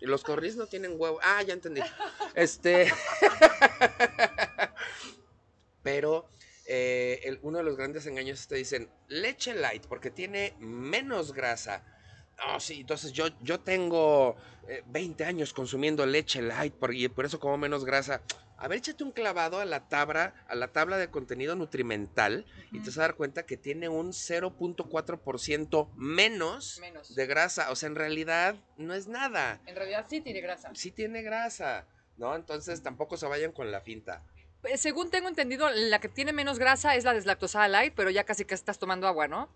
Los 0.00 0.22
corris 0.22 0.56
no 0.56 0.66
tienen 0.66 0.94
huevo. 0.98 1.18
Ah, 1.22 1.42
ya 1.42 1.54
entendí. 1.54 1.80
Este. 2.34 2.92
Pero 5.82 6.28
eh, 6.66 7.20
el- 7.24 7.38
uno 7.42 7.58
de 7.58 7.64
los 7.64 7.76
grandes 7.76 8.06
engaños 8.06 8.40
es 8.40 8.46
que 8.46 8.54
te 8.54 8.58
dicen 8.58 8.90
leche 9.08 9.54
light 9.54 9.86
porque 9.86 10.10
tiene 10.10 10.54
menos 10.58 11.32
grasa. 11.32 11.84
No, 12.38 12.58
sí, 12.60 12.80
entonces 12.80 13.12
yo, 13.12 13.26
yo 13.42 13.60
tengo 13.60 14.36
eh, 14.68 14.82
20 14.86 15.24
años 15.24 15.52
consumiendo 15.52 16.04
leche 16.06 16.42
light 16.42 16.74
por, 16.74 16.94
y 16.94 17.08
por 17.08 17.24
eso 17.24 17.38
como 17.40 17.56
menos 17.56 17.84
grasa. 17.84 18.20
A 18.56 18.68
ver, 18.68 18.78
échate 18.78 19.02
un 19.04 19.12
clavado 19.12 19.58
a 19.60 19.64
la 19.64 19.88
tabla, 19.88 20.34
a 20.48 20.54
la 20.54 20.68
tabla 20.68 20.96
de 20.96 21.10
contenido 21.10 21.54
nutrimental 21.56 22.46
y 22.72 22.78
te 22.80 22.86
vas 22.86 22.98
a 22.98 23.02
dar 23.02 23.14
cuenta 23.16 23.44
que 23.46 23.56
tiene 23.56 23.88
un 23.88 24.12
0.4% 24.12 25.90
menos 25.96 26.78
Menos. 26.80 27.14
de 27.14 27.26
grasa. 27.26 27.70
O 27.70 27.76
sea, 27.76 27.88
en 27.88 27.94
realidad 27.96 28.56
no 28.76 28.94
es 28.94 29.06
nada. 29.08 29.60
En 29.66 29.76
realidad 29.76 30.06
sí 30.08 30.20
tiene 30.20 30.40
grasa. 30.40 30.70
Sí 30.74 30.90
tiene 30.90 31.22
grasa, 31.22 31.86
¿no? 32.16 32.34
Entonces 32.34 32.82
tampoco 32.82 33.16
se 33.16 33.26
vayan 33.26 33.52
con 33.52 33.70
la 33.70 33.80
finta. 33.80 34.22
Eh, 34.64 34.78
Según 34.78 35.10
tengo 35.10 35.28
entendido, 35.28 35.68
la 35.70 36.00
que 36.00 36.08
tiene 36.08 36.32
menos 36.32 36.58
grasa 36.58 36.94
es 36.96 37.04
la 37.04 37.12
deslactosada 37.12 37.68
light, 37.68 37.92
pero 37.94 38.10
ya 38.10 38.24
casi 38.24 38.44
que 38.44 38.54
estás 38.54 38.78
tomando 38.78 39.06
agua, 39.06 39.28
¿no? 39.28 39.48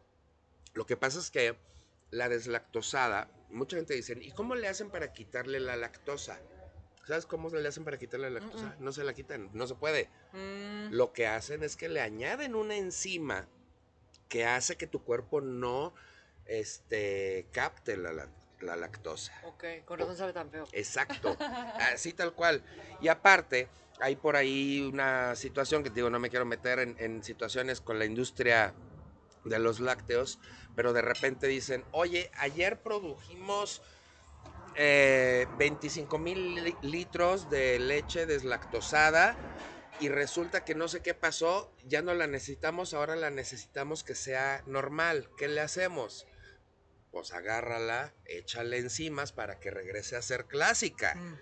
Lo 0.75 0.87
que 0.87 0.97
pasa 0.97 1.19
es 1.19 1.31
que 1.31 1.57
la 2.11 2.29
deslactosada, 2.29 3.31
mucha 3.51 3.77
gente 3.77 3.95
dice, 3.95 4.17
¿y 4.21 4.33
cómo 4.33 4.55
le 4.55 4.69
hacen 4.69 4.91
para 4.91 5.13
quitarle 5.13 5.61
la 5.61 5.77
lactosa? 5.77 6.41
¿Sabes 7.07 7.27
cómo 7.27 7.49
le 7.51 7.67
hacen 7.67 7.85
para 7.85 7.99
quitarle 7.99 8.31
la 8.31 8.41
lactosa? 8.41 8.77
No 8.79 8.93
se 8.93 9.03
la 9.05 9.15
quitan, 9.15 9.51
no 9.55 9.67
se 9.67 9.75
puede. 9.75 10.11
Mm, 10.33 10.93
Lo 10.93 11.13
que 11.13 11.27
hacen 11.27 11.63
es 11.63 11.77
que 11.77 11.89
le 11.89 12.01
añaden 12.01 12.55
una 12.55 12.77
enzima 12.77 13.49
que 14.29 14.45
hace 14.45 14.77
que 14.77 14.87
tu 14.87 15.03
cuerpo 15.05 15.41
no 15.41 15.95
este, 16.45 17.47
capte 17.53 17.97
la, 17.97 18.13
la- 18.13 18.29
la 18.61 18.77
lactosa. 18.77 19.33
ok, 19.45 19.65
con 19.85 19.99
razón 19.99 20.17
sabe 20.17 20.33
tan 20.33 20.51
feo. 20.51 20.65
Exacto, 20.73 21.37
así 21.95 22.13
tal 22.13 22.35
cual. 22.35 22.63
Y 23.01 23.09
aparte, 23.09 23.69
hay 24.01 24.17
por 24.17 24.37
ahí 24.37 24.81
una 24.93 25.35
situación 25.37 25.83
que 25.83 25.91
digo, 25.91 26.11
no 26.11 26.19
me 26.19 26.29
quiero 26.31 26.45
meter 26.45 26.79
en, 26.81 26.97
en 26.99 27.23
situaciones 27.23 27.81
con 27.81 27.99
la 27.99 28.05
industria 28.05 28.75
de 29.45 29.59
los 29.59 29.81
lácteos, 29.81 30.39
pero 30.75 30.93
de 30.93 31.03
repente 31.03 31.47
dicen, 31.47 31.85
oye, 31.93 32.31
ayer 32.39 32.83
produjimos 32.83 33.83
eh, 34.75 35.49
25 35.57 36.19
mil 36.19 36.63
li- 36.65 36.79
litros 36.83 37.49
de 37.49 37.79
leche 37.79 38.27
deslactosada 38.27 39.39
y 39.99 40.09
resulta 40.09 40.65
que 40.65 40.75
no 40.77 40.87
sé 40.87 41.03
qué 41.03 41.15
pasó, 41.15 41.75
ya 41.85 42.03
no 42.03 42.15
la 42.15 42.27
necesitamos, 42.29 42.95
ahora 42.95 43.17
la 43.17 43.31
necesitamos 43.31 44.05
que 44.05 44.15
sea 44.15 44.63
normal. 44.67 45.29
¿Qué 45.37 45.49
le 45.49 45.61
hacemos? 45.61 46.27
Pues 47.11 47.33
agárrala, 47.33 48.15
échale 48.27 48.79
enzimas 48.79 49.33
para 49.33 49.59
que 49.59 49.71
regrese 49.71 50.15
a 50.15 50.23
ser 50.23 50.47
clásica. 50.47 51.15
Mm, 51.17 51.35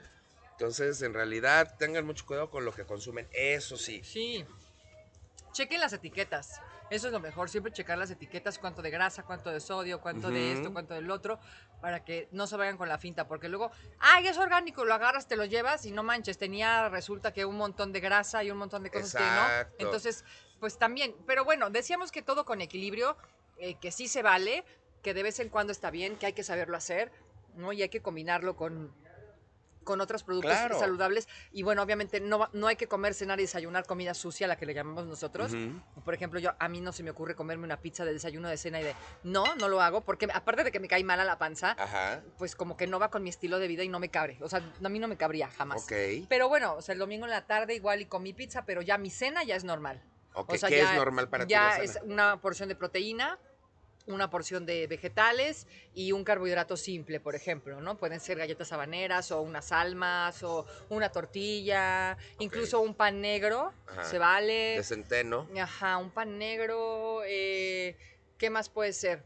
Entonces, 0.53 1.03
en 1.03 1.13
realidad, 1.13 1.77
tengan 1.79 2.07
mucho 2.07 2.25
cuidado 2.25 2.49
con 2.51 2.65
lo 2.65 2.73
que 2.73 2.87
consumen. 2.87 3.29
Eso 3.33 3.77
sí. 3.77 4.03
Sí. 4.05 4.47
Chequen 5.57 5.81
las 5.81 5.95
etiquetas. 5.95 6.61
Eso 6.91 7.07
es 7.07 7.13
lo 7.15 7.19
mejor, 7.19 7.49
siempre 7.49 7.73
checar 7.73 7.97
las 7.97 8.11
etiquetas, 8.11 8.59
cuánto 8.59 8.83
de 8.83 8.91
grasa, 8.91 9.23
cuánto 9.23 9.51
de 9.51 9.59
sodio, 9.61 10.03
cuánto 10.03 10.29
de 10.29 10.53
esto, 10.53 10.71
cuánto 10.71 10.93
del 10.93 11.11
otro, 11.11 11.41
para 11.81 12.05
que 12.05 12.29
no 12.31 12.47
se 12.47 12.59
vayan 12.59 12.77
con 12.77 12.91
la 12.91 12.99
finta, 12.99 13.27
porque 13.27 13.49
luego, 13.49 13.71
ay, 13.99 14.27
es 14.27 14.37
orgánico, 14.37 14.85
lo 14.85 14.93
agarras, 14.93 15.27
te 15.27 15.35
lo 15.35 15.47
llevas 15.47 15.87
y 15.87 15.93
no 15.93 16.03
manches, 16.03 16.37
tenía, 16.37 16.91
resulta 16.91 17.33
que 17.33 17.47
un 17.47 17.57
montón 17.57 17.91
de 17.91 18.01
grasa 18.01 18.45
y 18.45 18.51
un 18.51 18.59
montón 18.59 18.83
de 18.83 18.91
cosas 18.91 19.15
que 19.15 19.25
no. 19.25 19.71
Entonces, 19.79 20.27
pues 20.61 20.77
también, 20.77 21.17
pero 21.27 21.43
bueno, 21.47 21.71
decíamos 21.71 22.13
que 22.13 22.21
todo 22.21 22.45
con 22.45 22.61
equilibrio, 22.61 23.17
eh, 23.57 23.77
que 23.81 23.93
sí 23.93 24.09
se 24.09 24.23
vale, 24.23 24.63
que 25.03 25.15
de 25.15 25.23
vez 25.23 25.41
en 25.41 25.49
cuando 25.49 25.73
está 25.73 25.91
bien, 25.91 26.17
que 26.17 26.27
hay 26.27 26.35
que 26.35 26.45
saberlo 26.45 26.77
hacer, 26.77 27.11
¿no? 27.55 27.73
Y 27.73 27.81
hay 27.81 27.89
que 27.89 28.03
combinarlo 28.03 28.57
con 28.57 28.93
con 29.87 30.01
otros 30.03 30.25
productos 30.25 30.51
Claro. 30.51 30.79
saludables 30.79 31.29
y 31.53 31.63
bueno, 31.63 31.81
obviamente 31.81 32.21
no, 32.21 32.51
no 32.53 32.67
hay 32.67 32.75
que 32.77 32.89
comer, 32.89 33.15
cenar 33.15 33.39
y 33.39 33.45
desayunar 33.45 33.87
comida 33.87 34.13
sucia, 34.13 34.47
la 34.49 34.57
que 34.57 34.67
le 34.67 34.75
llamamos 34.75 35.07
nosotros. 35.07 35.53
Por 36.05 36.13
ejemplo, 36.13 36.41
yo 36.41 36.51
a 36.59 36.69
mí 36.69 36.81
no 36.83 36.93
se 36.93 37.03
me 37.05 37.11
ocurre 37.11 37.35
comerme 37.37 37.65
una 37.65 37.79
pizza 37.81 38.05
de 38.05 38.13
desayuno, 38.13 38.49
de 38.49 38.57
cena 38.59 38.81
y 38.81 38.85
de 38.85 38.95
no, 39.23 39.55
no 39.55 39.69
lo 39.69 39.81
hago 39.81 40.03
porque 40.03 40.29
aparte 40.35 40.65
de 40.65 40.73
que 40.73 40.81
me 40.81 40.89
cae 40.89 41.05
mal 41.05 41.21
a 41.21 41.25
la 41.25 41.39
panza, 41.39 41.77
Ajá. 41.79 42.21
pues 42.37 42.57
como 42.57 42.77
que 42.77 42.87
no 42.89 42.99
va 42.99 43.11
con 43.11 43.23
mi 43.23 43.31
estilo 43.31 43.59
de 43.61 43.69
vida 43.69 43.85
y 43.85 43.89
no 43.89 44.01
me 44.01 44.09
cabre. 44.11 44.37
O 44.43 44.49
sea, 44.49 44.61
a 44.85 44.89
mí 44.89 44.99
no 44.99 45.07
me 45.09 45.17
cabría 45.17 45.49
jamás. 45.49 45.85
Ok. 45.85 46.27
Pero 46.29 46.49
bueno, 46.49 46.75
o 46.75 46.83
sea, 46.83 46.93
el 46.93 46.99
domingo 46.99 47.25
en 47.25 47.31
la 47.31 47.47
tarde 47.47 47.75
igual 47.75 48.01
y 48.01 48.07
comí 48.07 48.33
pizza, 48.33 48.65
pero 48.67 48.83
ya 48.83 48.99
mi 48.99 49.11
cena 49.11 49.45
ya 49.45 49.55
es 49.55 49.63
normal. 49.63 50.03
Ok, 50.35 50.53
O 50.53 50.59
sea, 50.59 50.69
¿Qué 50.69 50.79
ya, 50.79 50.91
es 50.91 50.97
normal 50.99 51.29
para 51.29 51.47
ti? 51.47 51.51
ya 51.53 51.79
es 51.79 51.99
una 52.03 52.41
porción 52.41 52.69
de 52.69 52.75
proteína, 52.75 53.39
una 54.07 54.31
porción 54.31 54.67
de 54.67 54.87
vegetales 54.87 55.67
y 55.95 56.13
un 56.13 56.23
carbohidrato 56.25 56.77
simple, 56.77 57.19
por 57.21 57.35
ejemplo, 57.35 57.81
¿no? 57.81 57.97
Pueden 57.97 58.21
ser 58.21 58.39
galletas 58.39 58.73
habaneras 58.73 59.31
o 59.33 59.41
unas 59.41 59.73
almas 59.73 60.43
o 60.43 60.65
una 60.91 61.11
tortilla, 61.11 62.17
incluso 62.39 62.81
un 62.81 62.95
pan 62.95 63.21
negro, 63.21 63.73
Ajá. 63.89 64.05
se 64.05 64.19
vale. 64.19 64.77
De 64.77 64.85
centeno. 64.85 65.49
Ajá, 65.61 65.97
un 65.97 66.11
pan 66.11 66.39
negro. 66.39 67.23
eh, 67.27 67.97
¿Qué 68.39 68.51
más 68.51 68.69
puede 68.69 68.93
ser? 68.93 69.25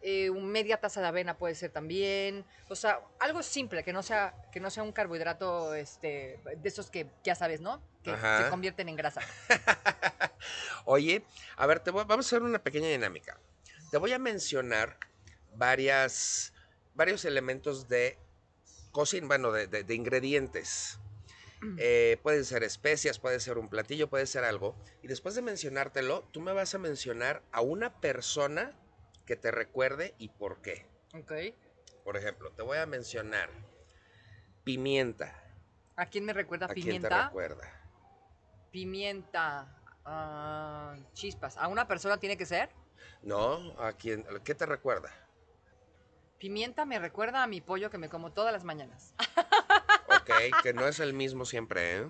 Eh, 0.00 0.30
media 0.30 0.76
taza 0.78 1.00
de 1.00 1.08
avena 1.08 1.36
puede 1.38 1.54
ser 1.54 1.70
también. 1.72 2.44
O 2.68 2.76
sea, 2.76 3.00
algo 3.18 3.42
simple, 3.42 3.82
que 3.82 3.92
no 3.92 4.02
sea, 4.02 4.34
que 4.52 4.60
no 4.60 4.70
sea 4.70 4.82
un 4.82 4.92
carbohidrato 4.92 5.74
este, 5.74 6.38
de 6.56 6.68
esos 6.68 6.90
que 6.90 7.06
ya 7.24 7.34
sabes, 7.34 7.60
¿no? 7.60 7.82
Que 8.04 8.10
Ajá. 8.12 8.44
se 8.44 8.50
convierten 8.50 8.88
en 8.88 8.96
grasa. 8.96 9.20
Oye, 10.84 11.22
a 11.56 11.66
ver, 11.66 11.80
te 11.80 11.90
voy- 11.90 12.04
vamos 12.06 12.26
a 12.26 12.28
hacer 12.28 12.42
una 12.42 12.58
pequeña 12.58 12.88
dinámica. 12.88 13.38
Te 13.90 13.96
voy 13.98 14.12
a 14.12 14.18
mencionar 14.18 14.98
varias, 15.56 16.52
varios 16.94 17.24
elementos 17.24 17.88
de 17.88 18.18
cocina, 18.92 19.26
bueno, 19.26 19.52
de, 19.52 19.66
de- 19.66 19.84
de 19.84 19.94
ingredientes. 19.94 20.98
Eh, 21.76 22.18
pueden 22.22 22.44
ser 22.44 22.62
especias, 22.64 23.18
puede 23.18 23.40
ser 23.40 23.58
un 23.58 23.68
platillo, 23.68 24.08
puede 24.08 24.26
ser 24.26 24.44
algo. 24.44 24.76
Y 25.02 25.08
después 25.08 25.34
de 25.34 25.42
mencionártelo, 25.42 26.22
tú 26.32 26.40
me 26.40 26.52
vas 26.52 26.74
a 26.74 26.78
mencionar 26.78 27.42
a 27.52 27.60
una 27.60 28.00
persona 28.00 28.74
que 29.24 29.36
te 29.36 29.50
recuerde 29.50 30.14
y 30.18 30.28
por 30.28 30.60
qué. 30.60 30.86
Ok. 31.14 31.32
Por 32.04 32.16
ejemplo, 32.16 32.52
te 32.52 32.62
voy 32.62 32.78
a 32.78 32.86
mencionar 32.86 33.50
pimienta. 34.64 35.34
¿A 35.96 36.06
quién 36.06 36.24
me 36.24 36.32
recuerda 36.32 36.66
¿A 36.66 36.74
quién 36.74 36.84
te 36.84 36.90
pimienta? 36.92 37.26
recuerda? 37.26 37.72
Pimienta. 38.70 39.82
ah, 40.04 40.96
chispas. 41.12 41.56
¿A 41.56 41.68
una 41.68 41.86
persona 41.88 42.18
tiene 42.18 42.36
que 42.36 42.46
ser? 42.46 42.70
¿No? 43.22 43.74
¿A 43.78 43.92
quién? 43.92 44.24
¿Qué 44.44 44.54
te 44.54 44.66
recuerda? 44.66 45.12
Pimienta 46.38 46.84
me 46.84 46.98
recuerda 46.98 47.42
a 47.42 47.46
mi 47.46 47.60
pollo 47.60 47.90
que 47.90 47.98
me 47.98 48.08
como 48.08 48.32
todas 48.32 48.52
las 48.52 48.64
mañanas. 48.64 49.14
Ok, 50.08 50.62
que 50.62 50.72
no 50.72 50.86
es 50.86 51.00
el 51.00 51.12
mismo 51.12 51.44
siempre, 51.44 51.98
¿eh? 51.98 52.08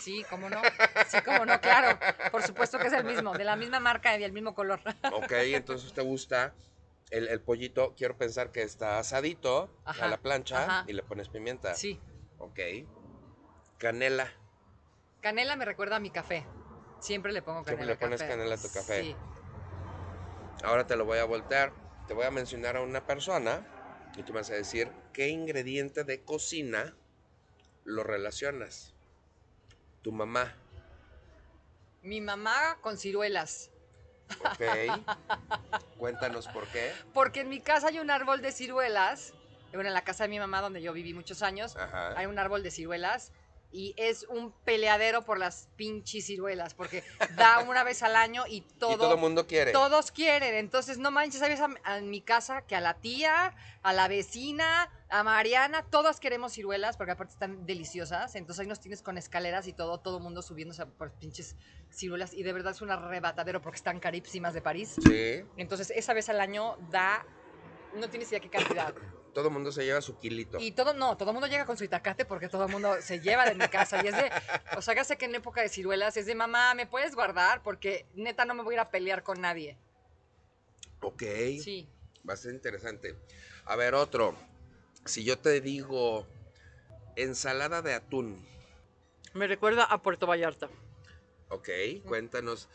Sí, 0.00 0.24
cómo 0.28 0.50
no. 0.50 0.60
Sí, 1.08 1.18
cómo 1.24 1.46
no, 1.46 1.60
claro. 1.60 1.98
Por 2.30 2.42
supuesto 2.42 2.78
que 2.78 2.88
es 2.88 2.92
el 2.92 3.04
mismo, 3.04 3.32
de 3.36 3.44
la 3.44 3.56
misma 3.56 3.80
marca 3.80 4.14
y 4.16 4.20
del 4.20 4.32
mismo 4.32 4.54
color. 4.54 4.80
Ok, 5.12 5.32
entonces 5.32 5.92
te 5.92 6.02
gusta 6.02 6.54
el, 7.10 7.28
el 7.28 7.40
pollito, 7.40 7.94
quiero 7.96 8.16
pensar 8.18 8.50
que 8.52 8.62
está 8.62 8.98
asadito 8.98 9.70
a 9.84 10.06
la 10.08 10.18
plancha 10.18 10.64
ajá. 10.64 10.84
y 10.86 10.92
le 10.92 11.02
pones 11.02 11.28
pimienta. 11.28 11.74
Sí. 11.74 12.00
Ok. 12.38 12.58
Canela. 13.78 14.32
Canela 15.20 15.56
me 15.56 15.64
recuerda 15.64 15.96
a 15.96 16.00
mi 16.00 16.10
café. 16.10 16.46
Siempre 17.00 17.32
le 17.32 17.42
pongo 17.42 17.64
Siempre 17.64 17.76
canela. 17.76 17.92
le 17.92 17.98
pones 17.98 18.20
café. 18.20 18.32
canela 18.32 18.54
a 18.54 18.58
tu 18.58 18.70
café. 18.72 19.02
Sí. 19.02 19.16
Ahora 20.62 20.86
te 20.86 20.96
lo 20.96 21.04
voy 21.04 21.18
a 21.18 21.24
voltear. 21.24 21.72
Te 22.06 22.14
voy 22.14 22.24
a 22.24 22.30
mencionar 22.30 22.76
a 22.76 22.82
una 22.82 23.04
persona 23.06 23.66
y 24.16 24.22
tú 24.22 24.32
me 24.32 24.40
vas 24.40 24.50
a 24.50 24.54
decir 24.54 24.92
qué 25.12 25.28
ingrediente 25.28 26.04
de 26.04 26.22
cocina 26.22 26.94
lo 27.84 28.02
relacionas. 28.04 28.94
Tu 30.02 30.12
mamá. 30.12 30.54
Mi 32.02 32.20
mamá 32.20 32.78
con 32.80 32.96
ciruelas. 32.96 33.70
Ok. 34.40 34.62
Cuéntanos 35.98 36.46
por 36.48 36.66
qué. 36.68 36.92
Porque 37.12 37.40
en 37.40 37.48
mi 37.48 37.60
casa 37.60 37.88
hay 37.88 37.98
un 37.98 38.10
árbol 38.10 38.40
de 38.42 38.52
ciruelas. 38.52 39.34
Bueno, 39.72 39.88
en 39.88 39.94
la 39.94 40.04
casa 40.04 40.24
de 40.24 40.28
mi 40.28 40.38
mamá, 40.38 40.60
donde 40.60 40.80
yo 40.80 40.92
viví 40.92 41.12
muchos 41.12 41.42
años, 41.42 41.76
Ajá. 41.76 42.16
hay 42.16 42.26
un 42.26 42.38
árbol 42.38 42.62
de 42.62 42.70
ciruelas. 42.70 43.32
Y 43.76 43.92
es 43.98 44.24
un 44.30 44.52
peleadero 44.64 45.26
por 45.26 45.38
las 45.38 45.68
pinches 45.76 46.24
ciruelas. 46.24 46.72
Porque 46.72 47.04
da 47.36 47.58
una 47.60 47.84
vez 47.84 48.02
al 48.02 48.16
año 48.16 48.44
y 48.48 48.62
todo. 48.62 48.94
y 48.94 48.96
todo 48.96 49.12
el 49.12 49.20
mundo 49.20 49.46
quiere. 49.46 49.72
Todos 49.72 50.10
quieren, 50.12 50.54
entonces 50.54 50.96
no 50.96 51.10
manches, 51.10 51.40
¿sabes? 51.40 51.60
A, 51.60 51.68
a 51.84 52.00
mi 52.00 52.22
casa 52.22 52.62
que 52.62 52.74
a 52.74 52.80
la 52.80 52.94
tía, 52.94 53.54
a 53.82 53.92
la 53.92 54.08
vecina, 54.08 54.90
a 55.10 55.22
Mariana, 55.22 55.82
todas 55.82 56.20
queremos 56.20 56.54
ciruelas 56.54 56.96
porque 56.96 57.12
aparte 57.12 57.34
están 57.34 57.66
deliciosas. 57.66 58.34
Entonces 58.34 58.62
ahí 58.62 58.66
nos 58.66 58.80
tienes 58.80 59.02
con 59.02 59.18
escaleras 59.18 59.66
y 59.66 59.74
todo, 59.74 60.00
todo 60.00 60.20
mundo 60.20 60.40
subiéndose 60.40 60.86
por 60.86 61.12
pinches 61.12 61.54
ciruelas 61.90 62.32
y 62.32 62.44
de 62.44 62.54
verdad 62.54 62.72
es 62.72 62.80
un 62.80 62.90
arrebatadero 62.90 63.60
porque 63.60 63.76
están 63.76 64.00
carísimas 64.00 64.54
de 64.54 64.62
París. 64.62 64.96
Sí. 65.06 65.44
Entonces 65.58 65.92
esa 65.94 66.14
vez 66.14 66.30
al 66.30 66.40
año 66.40 66.78
da, 66.90 67.26
no 67.94 68.08
tienes 68.08 68.30
idea 68.30 68.40
qué 68.40 68.48
cantidad. 68.48 68.94
Todo 69.36 69.48
el 69.48 69.52
mundo 69.52 69.70
se 69.70 69.84
lleva 69.84 70.00
su 70.00 70.16
kilito. 70.18 70.56
Y 70.58 70.72
todo, 70.72 70.94
no, 70.94 71.14
todo 71.18 71.28
el 71.28 71.34
mundo 71.34 71.46
llega 71.46 71.66
con 71.66 71.76
su 71.76 71.84
itacate 71.84 72.24
porque 72.24 72.48
todo 72.48 72.64
el 72.64 72.72
mundo 72.72 72.94
se 73.02 73.20
lleva 73.20 73.44
de 73.44 73.54
mi 73.54 73.68
casa. 73.68 74.02
Y 74.02 74.06
es 74.08 74.16
de, 74.16 74.30
o 74.78 74.80
sea, 74.80 74.94
ya 74.94 75.04
sé 75.04 75.18
que 75.18 75.26
en 75.26 75.34
época 75.34 75.60
de 75.60 75.68
ciruelas 75.68 76.16
es 76.16 76.24
de 76.24 76.34
mamá, 76.34 76.72
¿me 76.72 76.86
puedes 76.86 77.14
guardar? 77.14 77.62
Porque 77.62 78.06
neta 78.14 78.46
no 78.46 78.54
me 78.54 78.62
voy 78.62 78.72
a 78.72 78.76
ir 78.76 78.80
a 78.80 78.90
pelear 78.90 79.22
con 79.22 79.42
nadie. 79.42 79.76
Ok. 81.02 81.22
Sí. 81.62 81.86
Va 82.26 82.32
a 82.32 82.36
ser 82.38 82.54
interesante. 82.54 83.14
A 83.66 83.76
ver, 83.76 83.94
otro. 83.94 84.34
Si 85.04 85.22
yo 85.22 85.38
te 85.38 85.60
digo 85.60 86.26
ensalada 87.14 87.82
de 87.82 87.92
atún, 87.92 88.42
Me 89.34 89.46
recuerda 89.46 89.84
a 89.84 90.00
Puerto 90.00 90.26
Vallarta. 90.26 90.70
ok, 91.50 91.68
cuéntanos 92.06 92.70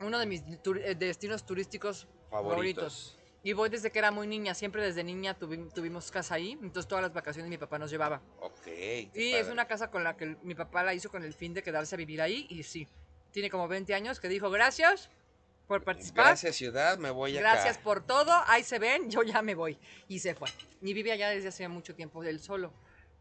Uno 0.00 0.18
de 0.18 0.26
mis 0.26 0.42
tur- 0.64 0.80
eh, 0.84 0.96
destinos 0.96 1.46
turísticos 1.46 2.08
favoritos. 2.30 3.12
favoritos. 3.12 3.18
Y 3.44 3.52
voy 3.52 3.68
desde 3.68 3.92
que 3.92 3.98
era 3.98 4.10
muy 4.10 4.26
niña, 4.26 4.54
siempre 4.54 4.82
desde 4.82 5.04
niña 5.04 5.38
tuvi- 5.38 5.70
tuvimos 5.72 6.10
casa 6.10 6.34
ahí, 6.34 6.52
entonces 6.62 6.88
todas 6.88 7.02
las 7.02 7.12
vacaciones 7.12 7.50
mi 7.50 7.58
papá 7.58 7.78
nos 7.78 7.90
llevaba. 7.90 8.20
Ok. 8.40 8.66
Y 9.14 9.34
es 9.34 9.48
una 9.48 9.66
casa 9.66 9.90
con 9.90 10.02
la 10.02 10.16
que 10.16 10.36
mi 10.42 10.54
papá 10.54 10.82
la 10.82 10.94
hizo 10.94 11.10
con 11.10 11.22
el 11.22 11.34
fin 11.34 11.52
de 11.54 11.62
quedarse 11.62 11.94
a 11.94 11.98
vivir 11.98 12.22
ahí 12.22 12.46
y 12.48 12.62
sí, 12.62 12.88
tiene 13.32 13.50
como 13.50 13.68
20 13.68 13.94
años 13.94 14.18
que 14.18 14.28
dijo 14.28 14.50
gracias 14.50 15.10
por 15.68 15.84
participar. 15.84 16.26
Gracias, 16.26 16.56
ciudad, 16.56 16.96
me 16.98 17.10
voy 17.10 17.36
acá. 17.36 17.52
Gracias 17.52 17.76
por 17.78 18.04
todo, 18.06 18.32
ahí 18.46 18.62
se 18.62 18.78
ven, 18.78 19.10
yo 19.10 19.22
ya 19.22 19.42
me 19.42 19.54
voy. 19.54 19.78
Y 20.08 20.18
se 20.20 20.34
fue. 20.34 20.48
Y 20.80 20.94
vive 20.94 21.12
allá 21.12 21.28
desde 21.30 21.48
hace 21.48 21.68
mucho 21.68 21.94
tiempo, 21.94 22.22
él 22.24 22.40
solo. 22.40 22.72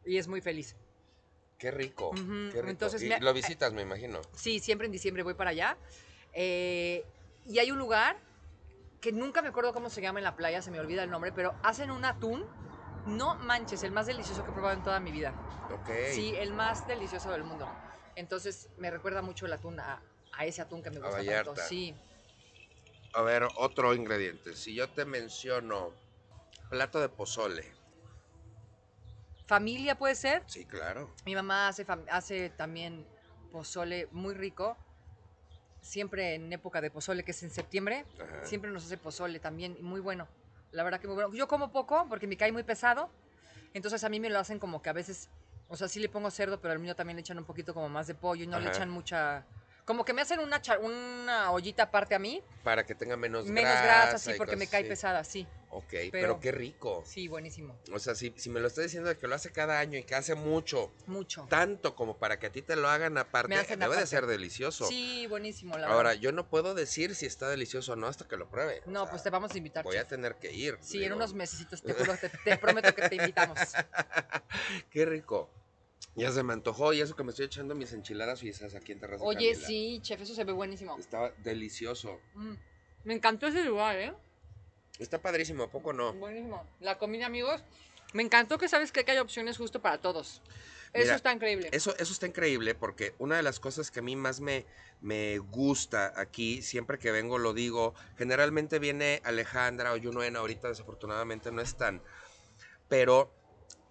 Y 0.06 0.18
es 0.18 0.28
muy 0.30 0.40
feliz. 0.42 0.76
Qué 1.58 1.70
rico. 1.72 2.12
Qué 2.14 2.62
rico. 2.62 2.70
entonces 2.70 3.02
Y 3.04 3.10
me- 3.10 3.20
lo 3.20 3.34
visitas, 3.34 3.72
me 3.74 3.82
imagino. 3.82 4.22
Sí, 4.34 4.60
siempre 4.60 4.86
en 4.88 4.92
diciembre 4.94 5.24
voy 5.24 5.34
para 5.34 5.50
allá. 5.52 5.78
Eh, 6.34 7.04
y 7.46 7.60
hay 7.60 7.72
un 7.72 7.78
lugar 7.78 8.18
que 9.04 9.12
nunca 9.12 9.42
me 9.42 9.50
acuerdo 9.50 9.74
cómo 9.74 9.90
se 9.90 10.02
llama 10.02 10.20
en 10.20 10.24
la 10.24 10.38
playa, 10.38 10.62
se 10.62 10.72
me 10.72 10.80
olvida 10.80 11.04
el 11.04 11.10
nombre, 11.12 11.34
pero 11.34 11.54
hacen 11.62 11.92
un 11.92 12.06
atún. 12.06 12.42
No 13.06 13.36
manches, 13.36 13.84
el 13.84 13.92
más 13.92 14.08
delicioso 14.08 14.46
que 14.46 14.50
he 14.52 14.54
probado 14.54 14.76
en 14.78 14.82
toda 14.84 15.02
mi 15.02 15.12
vida. 15.12 15.34
Ok. 15.70 15.90
Sí, 16.14 16.34
el 16.38 16.54
más 16.54 16.88
delicioso 16.88 17.30
del 17.32 17.44
mundo. 17.44 17.68
Entonces 18.16 18.70
me 18.78 18.90
recuerda 18.90 19.22
mucho 19.22 19.46
el 19.46 19.52
atún 19.52 19.78
a, 19.82 20.02
a 20.32 20.46
ese 20.46 20.62
atún 20.62 20.82
que 20.82 20.90
me 20.90 21.00
A 21.00 21.02
gusta 21.02 21.18
Vallarta. 21.18 21.54
tanto. 21.54 21.62
Sí. 21.68 21.94
A 23.12 23.22
ver, 23.24 23.46
otro 23.58 23.94
ingrediente. 23.94 24.56
Si 24.56 24.74
yo 24.74 24.90
te 24.90 25.04
menciono 25.04 25.94
plato 26.70 27.02
de 27.02 27.10
pozole. 27.10 27.70
Familia 29.48 29.96
puede 29.96 30.16
ser. 30.16 30.44
Sí, 30.48 30.66
claro. 30.66 31.14
Mi 31.26 31.36
mamá 31.36 31.68
hace, 31.68 31.86
hace 32.10 32.52
también 32.52 33.06
pozole 33.52 34.08
muy 34.14 34.34
rico. 34.34 34.78
Siempre 35.84 36.36
en 36.36 36.52
época 36.52 36.82
de 36.82 36.90
pozole, 36.90 37.24
que 37.24 37.32
es 37.32 37.44
en 37.44 37.52
septiembre, 37.52 38.06
Ajá. 38.18 38.46
siempre 38.46 38.72
nos 38.72 38.86
hace 38.86 38.98
pozole 38.98 39.40
también, 39.40 39.78
muy 39.82 40.00
bueno. 40.00 40.28
La 40.72 40.82
verdad 40.84 41.00
que 41.00 41.08
muy 41.08 41.16
bueno. 41.16 41.32
Yo 41.34 41.48
como 41.48 41.72
poco 41.72 42.06
porque 42.10 42.26
me 42.26 42.38
cae 42.38 42.52
muy 42.52 42.64
pesado. 42.64 43.12
Entonces 43.74 44.04
a 44.04 44.10
mí 44.10 44.20
me 44.20 44.30
lo 44.30 44.40
hacen 44.40 44.60
como 44.60 44.82
que 44.82 44.90
a 44.90 44.94
veces, 44.94 45.30
o 45.68 45.76
sea, 45.76 45.88
sí 45.88 46.00
le 46.00 46.08
pongo 46.08 46.32
cerdo, 46.32 46.60
pero 46.62 46.72
al 46.72 46.80
mío 46.80 46.96
también 46.96 47.18
le 47.18 47.22
echan 47.22 47.38
un 47.38 47.44
poquito 47.44 47.74
como 47.74 47.90
más 47.90 48.08
de 48.08 48.16
pollo 48.16 48.44
y 48.44 48.48
no 48.48 48.60
le 48.60 48.70
echan 48.70 48.90
mucha... 48.90 49.46
Como 49.86 50.06
que 50.06 50.14
me 50.14 50.22
hacen 50.22 50.40
una, 50.40 50.62
una 50.82 51.52
ollita 51.52 51.84
aparte 51.84 52.16
a 52.16 52.20
mí, 52.20 52.42
Para 52.64 52.86
que 52.86 52.96
tenga 52.96 53.18
menos, 53.18 53.46
menos 53.48 53.70
grasa. 53.70 53.84
grasa, 53.84 54.18
sí, 54.18 54.32
porque 54.38 54.56
me 54.56 54.68
cae 54.68 54.86
pesada, 54.86 55.26
sí. 55.26 55.46
Ok, 55.72 55.86
pero, 55.90 56.10
Pero- 56.12 56.40
qué 56.40 56.52
rico. 56.54 57.04
Sí, 57.06 57.28
buenísimo. 57.28 57.78
O 57.92 58.00
sea, 58.00 58.16
si, 58.16 58.34
si 58.38 58.50
me 58.50 58.62
lo 58.62 58.68
estás 58.68 58.86
diciendo 58.86 59.10
de 59.10 59.18
que 59.18 59.28
lo 59.28 59.36
hace 59.36 59.52
cada 59.52 59.80
año 59.80 59.98
y 59.98 60.04
que 60.04 60.16
hace 60.16 60.36
mucho, 60.36 60.94
Mucho. 61.08 61.48
tanto 61.50 61.96
como 61.96 62.18
para 62.18 62.40
que 62.40 62.46
a 62.48 62.52
ti 62.52 62.62
te 62.62 62.78
lo 62.78 62.88
hagan 62.88 63.18
aparte, 63.18 63.50
Me 63.50 63.58
hacen 63.58 63.78
debe 63.80 63.98
de 63.98 64.08
ser 64.08 64.26
delicioso. 64.26 64.86
Sí, 64.88 65.26
buenísimo, 65.28 65.78
la 65.78 65.88
Ahora, 65.88 66.10
verdad. 66.12 66.22
yo 66.22 66.32
no 66.32 66.48
puedo 66.48 66.76
decir 66.76 67.14
si 67.16 67.26
está 67.26 67.50
delicioso 67.50 67.94
o 67.94 67.96
no 67.98 68.08
hasta 68.08 68.26
que 68.28 68.38
lo 68.38 68.48
pruebe. 68.50 68.84
O 68.86 68.92
No, 68.92 69.02
sea, 69.02 69.10
pues 69.12 69.24
te 69.24 69.32
vamos 69.32 69.52
a 69.54 69.58
invitar. 69.58 69.84
Voy 69.84 69.98
a 69.98 70.08
tener 70.08 70.36
que 70.36 70.54
ir. 70.54 70.78
Sí, 70.80 71.04
en 71.04 71.12
unos 71.14 71.34
mesecitos, 71.34 71.82
te 71.82 71.92
juro, 72.14 72.16
te, 72.18 72.30
te 72.30 72.56
prometo 72.58 72.94
que 72.96 73.10
te 73.10 73.16
invitamos. 73.16 73.58
Qué 74.92 75.06
rico. 75.06 75.50
Ya 76.16 76.32
se 76.32 76.44
me 76.44 76.54
antojó 76.54 76.94
y 76.94 77.02
eso 77.02 77.16
que 77.16 77.24
me 77.24 77.32
estoy 77.32 77.46
echando 77.48 77.74
mis 77.74 77.92
enchiladas 77.94 78.40
suizas 78.40 78.76
aquí 78.76 78.92
en 78.92 79.00
Terraza 79.00 79.24
Oye, 79.24 79.52
Camila. 79.54 79.68
sí, 79.68 80.00
chef, 80.02 80.22
eso 80.22 80.36
se 80.36 80.44
ve 80.44 80.52
buenísimo. 80.54 80.96
Estaba 80.98 81.32
delicioso. 81.40 82.20
Mm, 82.36 82.54
Me 83.06 83.14
encantó 83.16 83.48
ese 83.48 83.64
lugar, 83.64 83.98
¿eh? 83.98 84.14
Está 85.00 85.22
padrísimo, 85.22 85.64
¿a 85.64 85.72
poco 85.72 85.92
no? 85.92 86.14
Buenísimo. 86.14 86.66
La 86.80 86.98
comida, 87.00 87.26
amigos. 87.26 87.64
Me 88.14 88.22
encantó 88.22 88.60
que 88.60 88.68
sabes 88.68 88.92
que 88.92 89.04
hay 89.08 89.18
opciones 89.18 89.58
justo 89.58 89.82
para 89.82 89.98
todos. 90.00 90.42
Eso 90.94 91.06
Mira, 91.06 91.16
está 91.16 91.34
increíble. 91.34 91.70
Eso, 91.72 91.96
eso 91.98 92.14
está 92.14 92.28
increíble 92.28 92.76
porque 92.76 93.16
una 93.18 93.36
de 93.36 93.42
las 93.42 93.60
cosas 93.60 93.90
que 93.90 94.00
a 94.00 94.04
mí 94.04 94.16
más 94.16 94.40
me, 94.40 94.68
me 95.02 95.40
gusta 95.40 96.14
aquí, 96.16 96.62
siempre 96.62 97.00
que 97.00 97.12
vengo 97.12 97.40
lo 97.40 97.54
digo, 97.54 97.96
generalmente 98.16 98.78
viene 98.78 99.20
Alejandra 99.24 99.94
o 99.94 99.98
Yunuen, 99.98 100.36
ahorita 100.36 100.68
desafortunadamente 100.68 101.52
no 101.52 101.62
están, 101.64 102.04
pero 102.88 103.34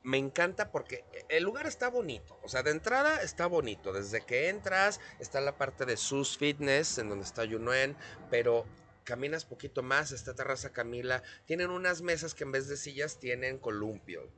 me 0.02 0.18
encanta 0.18 0.70
porque 0.70 1.04
el 1.28 1.44
lugar 1.44 1.66
está 1.66 1.88
bonito, 1.88 2.38
o 2.42 2.48
sea, 2.48 2.62
de 2.62 2.70
entrada 2.70 3.22
está 3.22 3.46
bonito, 3.46 3.92
desde 3.92 4.24
que 4.24 4.48
entras 4.48 5.00
está 5.20 5.40
la 5.40 5.56
parte 5.56 5.84
de 5.84 5.96
sus 5.96 6.36
fitness, 6.36 6.98
en 6.98 7.08
donde 7.08 7.24
está 7.24 7.44
Yunuen, 7.44 7.96
pero 8.30 8.66
caminas 9.04 9.44
poquito 9.44 9.82
más, 9.82 10.12
está 10.12 10.34
Terraza 10.34 10.72
Camila. 10.72 11.22
Tienen 11.46 11.70
unas 11.70 12.02
mesas 12.02 12.34
que 12.34 12.44
en 12.44 12.52
vez 12.52 12.68
de 12.68 12.76
sillas 12.76 13.18
tienen 13.18 13.58
columpio. 13.58 14.28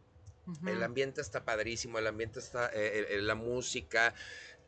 El 0.66 0.83
ambiente 0.83 1.22
está 1.22 1.46
padrísimo, 1.46 1.98
el 1.98 2.07
ambiente 2.07 2.38
está, 2.38 2.66
eh, 2.74 3.07
eh, 3.09 3.22
la 3.22 3.35
música, 3.35 4.14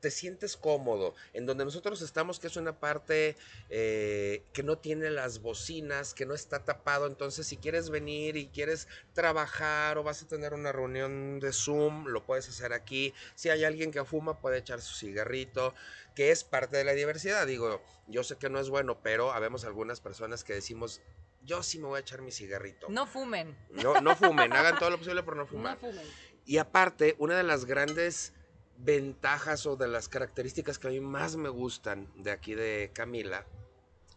te 0.01 0.11
sientes 0.11 0.57
cómodo. 0.57 1.15
En 1.33 1.47
donde 1.47 1.65
nosotros 1.65 2.03
estamos, 2.03 2.39
que 2.39 2.47
es 2.47 2.57
una 2.57 2.79
parte 2.79 3.37
eh, 3.71 4.43
que 4.53 4.63
no 4.63 4.79
tiene 4.79 5.11
las 5.11 5.41
bocinas, 5.41 6.15
que 6.15 6.27
no 6.27 6.35
está 6.35 6.65
tapado. 6.65 7.07
Entonces, 7.07 7.47
si 7.47 7.57
quieres 7.57 7.91
venir 7.91 8.37
y 8.37 8.49
quieres 8.49 8.89
trabajar 9.15 9.99
o 9.99 10.03
vas 10.03 10.23
a 10.23 10.29
tener 10.29 10.55
una 10.55 10.73
reunión 10.73 11.41
de 11.41 11.53
Zoom, 11.53 12.07
lo 12.07 12.25
puedes 12.25 12.49
hacer 12.49 12.73
aquí. 12.73 13.13
Si 13.35 13.49
hay 13.49 13.65
alguien 13.65 13.91
que 13.91 14.05
fuma, 14.05 14.41
puede 14.41 14.59
echar 14.59 14.81
su 14.81 14.95
cigarrito, 14.97 15.75
que 16.15 16.31
es 16.31 16.45
parte 16.45 16.77
de 16.77 16.85
la 16.85 16.93
diversidad. 16.93 17.47
Digo, 17.47 17.83
yo 18.07 18.23
sé 18.23 18.37
que 18.37 18.49
no 18.51 18.61
es 18.61 18.69
bueno, 18.69 19.01
pero 19.03 19.33
habemos 19.33 19.65
algunas 19.65 20.01
personas 20.01 20.45
que 20.45 20.55
decimos, 20.55 21.01
yo 21.43 21.63
sí 21.63 21.79
me 21.79 21.87
voy 21.87 21.99
a 21.99 22.01
echar 22.01 22.23
mi 22.23 22.33
cigarrito. 22.33 22.89
No 22.89 23.07
fumen. 23.07 23.57
No, 23.71 24.01
no 24.01 24.17
fumen, 24.17 24.53
hagan 24.53 24.79
todo 24.79 24.91
lo 24.91 24.99
posible 24.99 25.23
por 25.23 25.37
no 25.37 25.43
No 25.45 25.49
fumar. 25.49 25.79
fumen. 25.79 26.07
Y 26.45 26.59
aparte, 26.59 27.17
una 27.19 27.37
de 27.37 27.43
las 27.43 27.65
grandes 27.65 28.33
ventajas 28.79 29.67
o 29.67 29.77
de 29.77 29.89
las 29.89 30.09
características 30.09 30.79
que 30.79 30.89
a 30.89 30.91
mí 30.91 31.01
más 31.01 31.37
me 31.37 31.49
gustan 31.49 32.09
de 32.17 32.31
aquí 32.31 32.55
de 32.55 32.91
Camila 32.93 33.47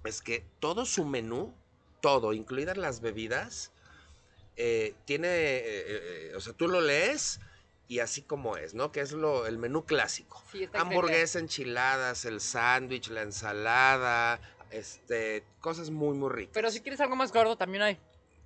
es 0.04 0.22
que 0.22 0.46
todo 0.60 0.86
su 0.86 1.06
menú, 1.06 1.54
todo, 2.02 2.34
incluidas 2.34 2.78
las 2.78 3.02
bebidas, 3.02 3.72
eh, 4.56 4.94
tiene, 5.06 5.28
eh, 5.28 5.62
eh, 5.66 6.34
o 6.36 6.40
sea, 6.40 6.54
tú 6.54 6.68
lo 6.68 6.82
lees 6.82 7.40
y 7.88 8.00
así 8.00 8.22
como 8.22 8.58
es, 8.58 8.74
¿no? 8.74 8.92
Que 8.92 9.02
es 9.02 9.12
lo, 9.12 9.48
el 9.48 9.58
menú 9.58 9.86
clásico. 9.86 10.44
Sí, 10.52 10.70
Hamburguesa, 10.74 11.40
enchiladas, 11.40 12.26
el 12.26 12.40
sándwich, 12.40 13.10
la 13.10 13.24
ensalada, 13.24 14.40
este, 14.72 15.44
cosas 15.60 15.90
muy, 15.90 16.16
muy 16.16 16.30
ricas. 16.30 16.54
Pero 16.54 16.72
si 16.72 16.82
quieres 16.82 17.00
algo 17.02 17.16
más 17.16 17.34
gordo, 17.34 17.58
también 17.58 17.84
hay 17.84 18.00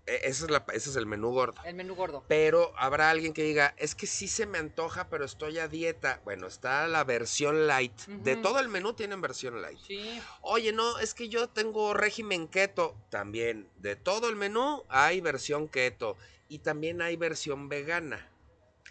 E- 0.06 0.22
ese, 0.24 0.46
es 0.46 0.52
la- 0.52 0.66
ese 0.74 0.90
es 0.90 0.96
el 0.98 1.06
menú 1.06 1.32
gordo. 1.32 1.62
el 1.66 1.76
menú 1.76 1.96
gordo. 1.96 2.26
Pero 2.28 2.74
habrá 2.78 3.10
alguien 3.10 3.34
que 3.34 3.44
diga, 3.44 3.74
es 3.78 3.96
que 3.96 4.06
sí 4.06 4.28
se 4.28 4.46
me 4.46 4.58
antoja, 4.58 5.08
pero 5.10 5.24
estoy 5.24 5.60
a 5.60 5.68
dieta. 5.68 6.20
Bueno, 6.26 6.48
está 6.48 6.88
la 6.88 7.04
versión 7.06 7.68
light. 7.68 7.98
De 8.08 8.36
todo 8.36 8.60
el 8.60 8.68
menú 8.68 8.94
tienen 8.94 9.22
versión 9.22 9.62
light. 9.62 9.80
Sí. 9.88 10.22
Oye, 10.42 10.74
no, 10.74 11.00
es 11.00 11.14
que 11.14 11.30
yo 11.30 11.48
tengo 11.48 11.94
régimen 11.94 12.48
keto. 12.48 12.96
También, 13.10 13.70
de 13.78 13.96
todo 13.96 14.30
el 14.30 14.36
menú 14.36 14.84
hay 14.90 15.22
versión 15.22 15.68
keto. 15.70 16.18
Y 16.50 16.60
también 16.60 17.02
hay 17.02 17.16
versión 17.16 17.70
vegana. 17.70 18.30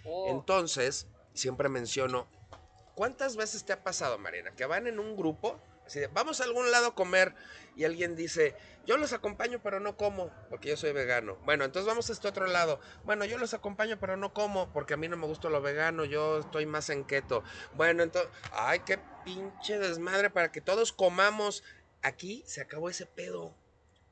Oh. 0.05 0.31
Entonces, 0.31 1.07
siempre 1.35 1.69
menciono, 1.69 2.27
¿cuántas 2.95 3.37
veces 3.37 3.65
te 3.65 3.73
ha 3.73 3.85
pasado, 3.85 4.19
Marina, 4.19 4.51
que 4.57 4.65
van 4.67 4.87
en 4.87 4.99
un 4.99 5.17
grupo? 5.17 5.61
Así 5.87 6.01
de, 6.01 6.07
vamos 6.07 6.41
a 6.41 6.45
algún 6.45 6.71
lado 6.71 6.89
a 6.89 6.95
comer 6.95 7.35
y 7.77 7.85
alguien 7.85 8.17
dice, 8.17 8.55
yo 8.87 8.97
los 8.97 9.13
acompaño 9.13 9.61
pero 9.63 9.81
no 9.81 9.97
como 9.97 10.31
porque 10.51 10.69
yo 10.69 10.77
soy 10.77 10.93
vegano. 10.93 11.37
Bueno, 11.45 11.65
entonces 11.65 11.87
vamos 11.87 12.11
a 12.11 12.13
este 12.13 12.29
otro 12.29 12.47
lado. 12.47 12.81
Bueno, 13.05 13.25
yo 13.25 13.39
los 13.39 13.55
acompaño 13.55 13.99
pero 13.99 14.17
no 14.17 14.33
como 14.33 14.73
porque 14.73 14.95
a 14.95 14.97
mí 14.97 15.09
no 15.09 15.17
me 15.17 15.27
gusta 15.27 15.49
lo 15.49 15.63
vegano, 15.63 16.05
yo 16.05 16.41
estoy 16.41 16.67
más 16.67 16.91
en 16.91 17.05
keto. 17.05 17.43
Bueno, 17.75 18.03
entonces, 18.03 18.31
ay, 18.53 18.81
qué 18.81 18.99
pinche 19.25 19.79
desmadre 19.79 20.31
para 20.31 20.53
que 20.53 20.61
todos 20.61 20.93
comamos. 20.93 21.63
Aquí 22.03 22.43
se 22.47 22.61
acabó 22.61 22.91
ese 22.91 23.07
pedo. 23.07 23.55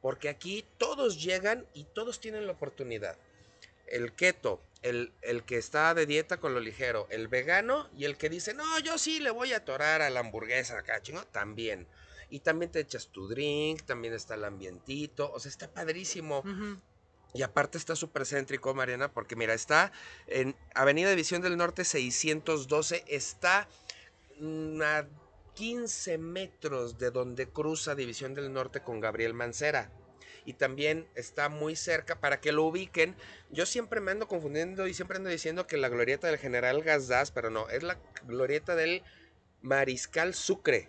Porque 0.01 0.29
aquí 0.31 0.65
todos 0.79 1.23
llegan 1.23 1.67
y 1.75 1.85
todos 1.85 2.21
tienen 2.21 2.47
la 2.47 2.53
oportunidad. 2.53 3.19
El 3.87 4.15
keto, 4.15 4.63
el, 4.83 5.13
el 5.21 5.43
que 5.45 5.59
está 5.59 5.93
de 5.95 6.07
dieta 6.07 6.39
con 6.39 6.55
lo 6.55 6.61
ligero, 6.61 7.07
el 7.11 7.29
vegano 7.29 7.91
y 7.97 8.07
el 8.07 8.17
que 8.17 8.31
dice, 8.31 8.55
no, 8.55 8.79
yo 8.79 8.97
sí 8.97 9.21
le 9.21 9.31
voy 9.31 9.53
a 9.53 9.59
atorar 9.59 10.01
a 10.01 10.09
la 10.09 10.21
hamburguesa 10.21 10.79
acá, 10.79 11.03
chingo, 11.03 11.25
también. 11.27 11.87
Y 12.31 12.41
también 12.41 12.71
te 12.71 12.81
echas 12.81 13.09
tu 13.09 13.29
drink, 13.29 13.83
también 13.83 14.15
está 14.15 14.35
el 14.35 14.45
ambientito, 14.45 15.31
o 15.33 15.41
sea, 15.41 15.51
está 15.51 15.69
padrísimo. 15.69 16.43
Y 17.33 17.43
aparte 17.43 17.79
está 17.79 17.95
súper 17.95 18.27
céntrico, 18.27 18.75
Mariana, 18.75 19.13
porque 19.13 19.37
mira, 19.37 19.55
está 19.55 19.93
en 20.27 20.57
Avenida 20.75 21.11
División 21.11 21.43
del 21.43 21.57
Norte 21.57 21.85
612, 21.85 23.05
está 23.07 23.69
mm, 24.41 24.83
a 24.83 25.07
15 25.55 26.19
metros 26.19 26.99
de 26.99 27.11
donde 27.11 27.49
cruza 27.49 27.95
División 27.95 28.35
del 28.35 28.53
Norte 28.53 28.81
con 28.81 29.01
Gabriel 29.01 29.35
Mancera. 29.35 29.93
Y 30.45 30.55
también 30.55 31.07
está 31.15 31.49
muy 31.49 31.77
cerca 31.77 32.19
para 32.19 32.41
que 32.41 32.51
lo 32.51 32.65
ubiquen. 32.65 33.15
Yo 33.51 33.67
siempre 33.67 34.01
me 34.01 34.11
ando 34.11 34.27
confundiendo 34.27 34.89
y 34.89 34.95
siempre 34.95 35.19
ando 35.19 35.29
diciendo 35.29 35.67
que 35.67 35.77
la 35.77 35.89
glorieta 35.89 36.29
del 36.29 36.39
General 36.39 36.83
Gazdaz, 36.83 37.31
pero 37.31 37.51
no, 37.51 37.69
es 37.69 37.83
la 37.83 37.99
glorieta 38.27 38.75
del 38.75 39.03
Mariscal 39.61 40.35
Sucre, 40.35 40.89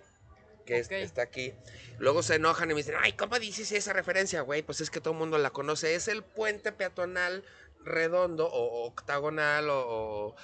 que 0.76 0.80
es- 1.02 1.06
está 1.06 1.22
aquí. 1.24 1.54
Luego 2.00 2.24
se 2.24 2.36
enojan 2.36 2.70
y 2.72 2.74
me 2.74 2.80
dicen, 2.80 2.96
ay, 3.00 3.14
¿cómo 3.14 3.38
dices 3.40 3.72
esa 3.72 3.94
referencia, 3.94 4.42
güey? 4.42 4.62
Pues 4.62 4.82
es 4.82 4.90
que 4.90 5.00
todo 5.02 5.14
el 5.14 5.20
mundo 5.20 5.38
la 5.38 5.50
conoce. 5.52 5.96
Es 5.96 6.08
el 6.08 6.24
puente 6.24 6.72
peatonal 6.72 7.44
redondo 7.84 8.48
o 8.48 8.86
octagonal 8.86 9.70
o, 9.70 9.80
o- 9.80 10.36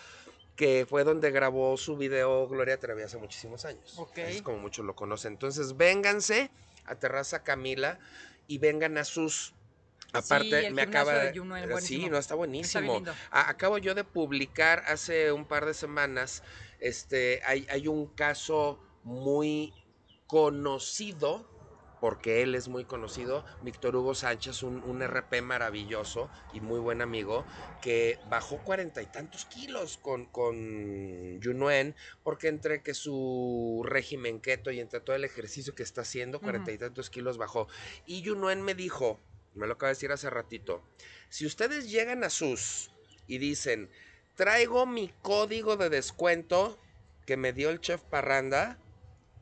que 0.56 0.88
fue 0.90 1.04
donde 1.04 1.30
grabó 1.30 1.78
su 1.78 1.98
video 1.98 2.48
Gloria 2.48 2.80
Trevi 2.80 3.04
hace 3.04 3.18
muchísimos 3.18 3.64
años. 3.66 3.94
Ok. 3.98 4.18
Es 4.18 4.42
como 4.42 4.58
muchos 4.58 4.84
lo 4.86 4.96
conocen. 4.96 5.34
Entonces, 5.34 5.78
vénganse 5.78 6.50
a 6.86 6.96
Terraza 6.96 7.44
Camila 7.44 8.00
y 8.48 8.58
vengan 8.58 8.98
a 8.98 9.04
sus... 9.04 9.54
Aparte, 10.14 10.66
el 10.68 10.74
me 10.74 10.82
acaba 10.84 11.14
de 11.16 11.30
es 11.30 11.86
Sí, 11.86 12.10
no, 12.10 12.18
está 12.18 12.34
buenísimo. 12.34 12.98
Está. 13.00 13.14
A- 13.30 13.50
acabo 13.50 13.78
yo 13.78 13.94
de 13.94 14.04
publicar 14.06 14.84
hace 14.88 15.32
un 15.34 15.46
par 15.46 15.66
de 15.66 15.74
semanas, 15.74 16.42
este, 16.80 17.42
hay, 17.46 17.68
hay 17.70 17.88
un 17.90 18.08
caso 18.08 18.80
muy 19.04 19.74
conocido, 20.28 21.50
porque 22.00 22.44
él 22.44 22.54
es 22.54 22.68
muy 22.68 22.86
conocido, 22.86 23.44
Víctor 23.64 23.96
Hugo 23.96 24.14
Sánchez, 24.14 24.62
un, 24.62 24.84
un 24.84 25.02
RP 25.02 25.42
maravilloso 25.42 26.30
y 26.54 26.62
muy 26.62 26.80
buen 26.80 27.02
amigo, 27.02 27.44
que 27.82 28.20
bajó 28.30 28.58
cuarenta 28.60 29.02
y 29.02 29.08
tantos 29.08 29.46
kilos 29.46 29.98
con, 29.98 30.26
con 30.26 31.40
Yunuen, 31.40 31.96
porque 32.24 32.50
entre 32.50 32.84
que 32.84 32.94
su 32.94 33.82
régimen 33.84 34.40
keto 34.40 34.70
y 34.70 34.80
entre 34.80 35.00
todo 35.00 35.16
el 35.16 35.24
ejercicio 35.24 35.74
que 35.74 35.84
está 35.84 36.02
haciendo, 36.02 36.40
cuarenta 36.40 36.72
y 36.72 36.78
tantos 36.78 37.10
kilos 37.10 37.38
bajó. 37.38 37.68
Y 38.06 38.22
Yunuen 38.22 38.62
me 38.62 38.76
dijo, 38.76 39.20
me 39.56 39.66
lo 39.66 39.74
acaba 39.74 39.88
de 39.88 39.96
decir 39.96 40.12
hace 40.12 40.30
ratito, 40.30 40.84
si 41.30 41.46
ustedes 41.46 41.90
llegan 41.90 42.24
a 42.24 42.30
sus 42.30 42.92
y 43.26 43.40
dicen, 43.40 43.90
traigo 44.36 44.86
mi 44.86 45.12
código 45.24 45.78
de 45.78 45.90
descuento 45.90 46.80
que 47.26 47.38
me 47.38 47.54
dio 47.54 47.70
el 47.70 47.82
chef 47.82 48.02
Parranda, 48.04 48.78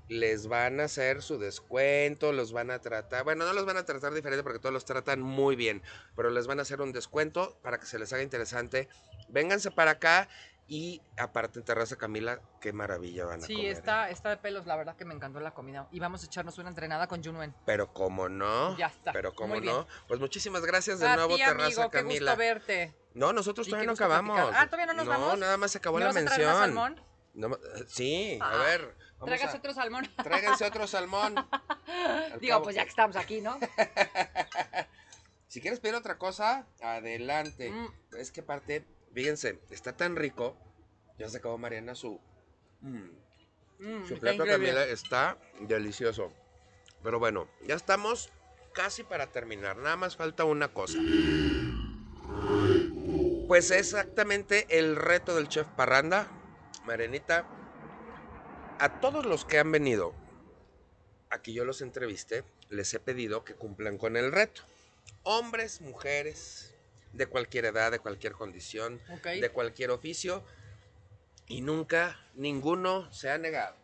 les 0.08 0.48
van 0.48 0.80
a 0.80 0.84
hacer 0.86 1.22
su 1.22 1.39
descuento, 1.39 2.32
los 2.32 2.52
van 2.52 2.70
a 2.72 2.80
tratar, 2.80 3.24
bueno, 3.24 3.46
no 3.46 3.54
los 3.54 3.65
van 3.65 3.78
a 3.78 3.86
tratar 3.86 4.13
diferente 4.13 4.44
porque 4.44 4.60
todos 4.60 4.74
los 4.74 4.86
tratan 4.86 5.22
muy 5.22 5.56
bien, 5.56 5.82
pero 6.15 6.30
les 6.30 6.46
van 6.48 6.60
a 6.60 6.62
hacer 6.62 6.82
un 6.82 6.91
descuento 6.91 7.58
para 7.63 7.80
que 7.80 7.86
se 7.86 7.98
les 8.00 8.13
haga 8.13 8.22
interesante. 8.24 8.88
Vénganse 9.30 9.72
para 9.72 9.91
acá 9.91 10.30
y 10.68 11.02
aparte 11.18 11.60
en 11.60 11.65
Terraza 11.65 11.96
Camila, 11.96 12.39
qué 12.62 12.74
maravilla 12.74 13.26
van 13.26 13.44
a 13.44 13.46
Sí, 13.46 13.54
comer. 13.54 13.68
¿eh? 13.68 13.72
está, 13.72 14.10
está 14.10 14.30
de 14.30 14.38
pelos, 14.38 14.65
la 14.65 14.76
verdad 14.76 14.96
que 14.96 15.06
me 15.06 15.13
encantó 15.13 15.39
la 15.39 15.52
comida. 15.56 15.88
Y 15.91 16.00
vamos 16.00 16.24
a 16.24 16.26
echarnos 16.28 16.58
una 16.58 16.70
entrenada 16.70 17.08
con 17.08 17.24
Junuen. 17.24 17.54
Pero 17.65 17.94
como 17.94 18.30
no, 18.30 18.76
Ya 18.78 18.88
está, 18.88 19.12
pero 19.12 19.34
como 19.34 19.60
no, 19.60 19.88
pues 20.08 20.20
muchísimas 20.20 20.63
gracias 20.65 21.00
de 21.00 21.08
a 21.08 21.15
nuevo 21.15 21.36
ti, 21.36 21.41
Terraza 21.44 21.65
amigo, 21.65 21.89
qué 21.91 21.98
Camila. 22.00 22.32
gusto 22.32 22.38
verte. 22.39 22.96
No, 23.13 23.32
nosotros 23.34 23.68
todavía 23.68 23.84
qué 23.84 23.88
no 23.88 23.94
acabamos. 23.94 24.36
platicar. 24.38 24.63
Ah, 24.63 24.65
¿todavía 24.70 24.86
no 24.88 24.94
nos 24.94 25.08
vamos? 25.08 25.39
nada 25.39 25.58
más 25.58 25.72
se 25.72 25.78
acabó 25.80 25.98
¿Me 25.98 26.04
la 26.06 26.08
vas 26.12 26.18
a 26.18 26.26
traer 26.26 26.46
más 26.48 26.60
mención. 26.68 26.76
salmón? 26.76 27.02
No 27.36 27.56
eh, 27.56 27.86
sí, 27.88 28.39
a 28.41 28.50
Ah, 28.52 28.58
ver. 28.63 28.96
Vamos 29.19 29.25
Tráigase 29.28 29.56
a- 29.56 29.60
otro 29.60 29.73
salmón. 29.73 30.10
Tráiganse 30.23 30.65
otro 30.65 30.88
salmón. 30.88 31.36
Al 32.34 32.39
Digo, 32.39 32.62
pues 32.63 32.75
ya 32.75 32.84
que 32.84 32.89
estamos 32.89 33.15
aquí, 33.15 33.41
¿no? 33.41 33.60
Si 35.47 35.62
quieres 35.62 35.80
pedir 35.80 35.95
otra 35.95 36.17
cosa, 36.17 36.67
adelante. 36.82 37.71
Mm. 37.71 37.88
Es 38.17 38.32
que 38.32 38.41
aparte, 38.41 38.84
fíjense, 39.13 39.62
está 39.69 39.95
tan 39.95 40.17
rico. 40.17 40.58
Ya 41.17 41.30
se 41.30 41.38
acabó 41.38 41.58
Mariana 41.58 41.95
su. 41.95 42.19
mm, 42.82 43.10
Mm, 43.78 44.06
su 44.06 44.13
está 44.15 44.19
plato 44.21 44.43
increíble. 44.43 44.67
Camila 44.69 44.84
está 44.86 45.38
delicioso. 45.62 46.32
Pero 47.04 47.19
bueno, 47.19 47.47
ya 47.65 47.75
estamos 47.75 48.32
casi 48.73 49.04
para 49.04 49.28
terminar. 49.28 49.78
Nada 49.78 49.95
más 49.97 50.15
falta 50.17 50.43
una 50.45 50.69
cosa. 50.69 50.97
Pues 53.47 53.71
exactamente 53.71 54.65
el 54.78 54.95
reto 54.95 55.36
del 55.36 55.47
chef 55.47 55.67
Parranda. 55.75 56.28
Marenita, 56.86 57.45
a 58.80 59.00
todos 59.00 59.26
los 59.26 59.46
que 59.46 59.60
han 59.60 59.72
venido, 59.72 60.14
aquí 61.30 61.54
yo 61.54 61.66
los 61.66 61.82
entrevisté, 61.82 62.44
les 62.70 62.94
he 62.94 63.00
pedido 63.00 63.44
que 63.44 63.56
cumplan 63.56 63.98
con 63.98 64.18
el 64.18 64.32
reto. 64.32 64.62
Hombres, 65.24 65.82
mujeres, 65.82 66.74
de 67.14 67.28
cualquier 67.28 67.66
edad, 67.66 67.92
de 67.92 68.00
cualquier 68.00 68.34
condición, 68.34 69.00
de 69.24 69.50
cualquier 69.50 69.92
oficio, 69.92 70.44
y 71.48 71.62
nunca 71.62 72.20
ninguno 72.36 73.12
se 73.14 73.30
ha 73.30 73.38
negado. 73.38 73.76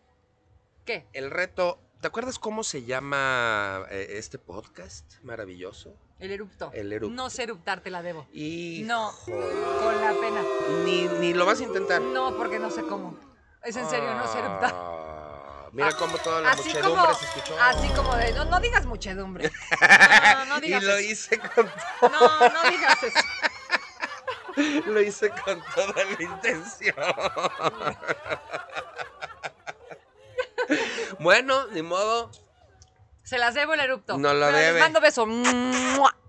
¿Qué? 0.86 1.06
El 1.14 1.30
reto, 1.30 1.80
¿te 2.02 2.08
acuerdas 2.08 2.40
cómo 2.40 2.64
se 2.64 2.84
llama 2.84 3.86
eh, 3.92 4.08
este 4.18 4.40
podcast 4.40 5.22
maravilloso? 5.24 5.96
El 6.20 6.32
erupto. 6.32 6.72
El 6.74 6.92
erupto. 6.92 7.16
No 7.16 7.30
sé 7.30 7.44
eruptar, 7.44 7.82
te 7.82 7.90
la 7.90 8.02
debo. 8.04 8.28
Y 8.34 8.84
No, 8.86 9.12
con 9.26 10.02
la 10.02 10.14
pena. 10.20 10.44
ni, 10.86 11.04
ni 11.20 11.34
lo 11.34 11.46
vas 11.46 11.60
a 11.62 11.64
intentar. 11.64 12.02
No, 12.02 12.36
porque 12.36 12.60
no 12.60 12.70
sé 12.70 12.82
cómo. 12.84 13.18
Es 13.64 13.76
en 13.76 13.90
serio, 13.90 14.14
no. 14.14 14.24
Ah, 14.26 15.68
Mira 15.74 15.94
cómo 15.94 16.18
toda 16.18 16.42
la 16.42 16.52
Así 16.52 16.64
muchedumbre 16.68 17.02
como, 17.02 17.14
se 17.14 17.26
escuchó. 17.26 17.58
así 17.62 17.88
como 17.90 18.16
de, 18.16 18.34
no, 18.34 18.44
no 18.46 18.60
digas 18.60 18.86
muchedumbre. 18.86 19.50
No, 19.82 20.46
no, 20.46 20.46
no 20.46 20.58
y 20.58 20.62
digas 20.62 20.84
lo 20.84 20.98
eso. 20.98 21.12
hice 21.12 21.40
con 21.40 21.72
No, 22.02 22.50
no 22.50 22.70
digas 22.70 23.04
eso. 23.04 23.20
lo 24.92 25.02
hice 25.02 25.30
con 25.30 25.64
toda 25.76 26.04
la 26.04 26.24
intención. 26.24 26.96
bueno, 31.20 31.68
ni 31.68 31.82
modo. 31.82 32.32
Se 33.24 33.38
las 33.38 33.54
debo 33.54 33.74
el 33.74 33.80
erupto. 33.80 34.18
No 34.18 34.34
lo 34.34 34.46
Pero 34.48 34.58
les 34.58 34.66
debe. 34.66 34.80
mando 34.80 35.00
beso. 35.00 35.26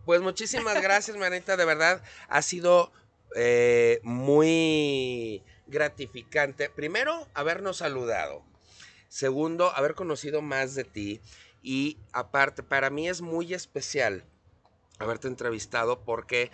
Pues 0.05 0.21
muchísimas 0.21 0.81
gracias, 0.81 1.17
manita, 1.17 1.57
de 1.57 1.65
verdad. 1.65 2.03
Ha 2.29 2.43
sido 2.43 2.93
eh, 3.35 3.99
muy 4.05 5.43
gratificante. 5.73 6.71
Primero, 6.71 7.27
habernos 7.35 7.79
saludado. 7.79 8.45
Segundo, 9.09 9.75
haber 9.75 9.95
conocido 9.95 10.41
más 10.41 10.77
de 10.77 10.85
ti. 10.85 11.21
Y 11.63 11.99
aparte, 12.13 12.63
para 12.63 12.91
mí 12.91 13.09
es 13.09 13.21
muy 13.21 13.55
especial 13.55 14.25
haberte 14.99 15.27
entrevistado 15.27 16.05
porque 16.05 16.51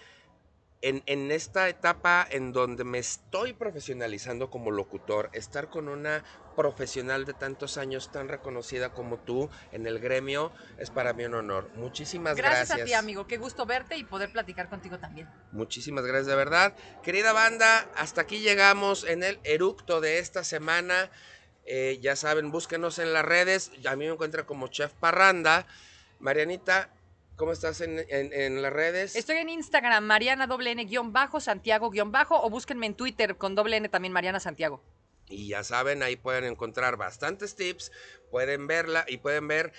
en, 0.82 1.02
en 1.06 1.30
esta 1.30 1.68
etapa 1.68 2.26
en 2.30 2.52
donde 2.52 2.84
me 2.84 2.98
estoy 2.98 3.52
profesionalizando 3.52 4.50
como 4.50 4.70
locutor, 4.70 5.30
estar 5.32 5.68
con 5.68 5.88
una 5.88 6.24
profesional 6.58 7.24
de 7.24 7.34
tantos 7.34 7.78
años 7.78 8.10
tan 8.10 8.26
reconocida 8.26 8.92
como 8.92 9.18
tú 9.18 9.48
en 9.70 9.86
el 9.86 10.00
gremio 10.00 10.50
es 10.78 10.90
para 10.90 11.12
mí 11.12 11.24
un 11.24 11.34
honor. 11.34 11.70
Muchísimas 11.76 12.36
Gracias, 12.36 12.70
gracias. 12.70 12.80
a 12.80 12.84
ti, 12.84 12.94
amigo. 12.94 13.28
Qué 13.28 13.36
gusto 13.36 13.64
verte 13.64 13.96
y 13.96 14.02
poder 14.02 14.32
platicar 14.32 14.68
contigo 14.68 14.98
también. 14.98 15.28
Muchísimas 15.52 16.04
gracias 16.04 16.26
de 16.26 16.34
verdad. 16.34 16.74
Querida 17.04 17.32
banda, 17.32 17.88
hasta 17.96 18.22
aquí 18.22 18.40
llegamos 18.40 19.04
en 19.04 19.22
el 19.22 19.38
eructo 19.44 20.00
de 20.00 20.18
esta 20.18 20.42
semana. 20.42 21.10
Eh, 21.64 22.00
ya 22.02 22.16
saben, 22.16 22.50
búsquenos 22.50 22.98
en 22.98 23.12
las 23.12 23.24
redes. 23.24 23.70
A 23.88 23.94
mí 23.94 24.06
me 24.06 24.12
encuentra 24.12 24.44
como 24.44 24.66
Chef 24.66 24.92
Parranda. 24.94 25.64
Marianita, 26.18 26.90
¿cómo 27.38 27.52
estás 27.52 27.80
en, 27.80 27.98
en- 28.10 28.32
en 28.34 28.60
las 28.60 28.72
redes? 28.72 29.16
Estoy 29.16 29.36
en 29.38 29.48
Instagram, 29.48 30.04
Mariana 30.04 30.46
doble 30.46 30.72
N 30.72 30.84
guion 30.84 31.14
bajo, 31.14 31.40
Santiago 31.40 31.88
guion 31.88 32.12
bajo, 32.12 32.38
o 32.42 32.50
búsquenme 32.50 32.84
en 32.84 32.94
Twitter 32.94 33.36
con 33.38 33.54
doble 33.54 33.78
N 33.78 33.88
también, 33.88 34.12
Mariana 34.12 34.40
Santiago. 34.40 34.82
Y 35.30 35.48
ya 35.48 35.64
saben, 35.64 36.02
ahí 36.02 36.16
pueden 36.16 36.44
encontrar 36.44 36.96
bastantes 36.98 37.54
tips, 37.54 37.92
pueden 38.30 38.66
verla 38.66 39.04
y 39.08 39.16
pueden 39.18 39.46
ver 39.48 39.72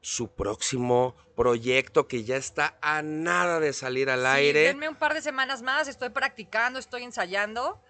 su 0.00 0.28
próximo 0.34 1.16
proyecto 1.34 2.06
que 2.06 2.24
ya 2.24 2.36
está 2.36 2.76
a 2.82 3.00
nada 3.02 3.58
de 3.60 3.72
salir 3.72 4.10
al 4.10 4.20
Sí, 4.20 4.26
aire. 4.26 4.60
denme 4.64 4.88
un 4.88 4.96
par 4.96 5.14
de 5.14 5.22
semanas 5.22 5.62
más, 5.62 5.88
estoy 5.88 6.10
practicando, 6.10 6.78
estoy 6.78 7.02
ensayando. 7.04 7.80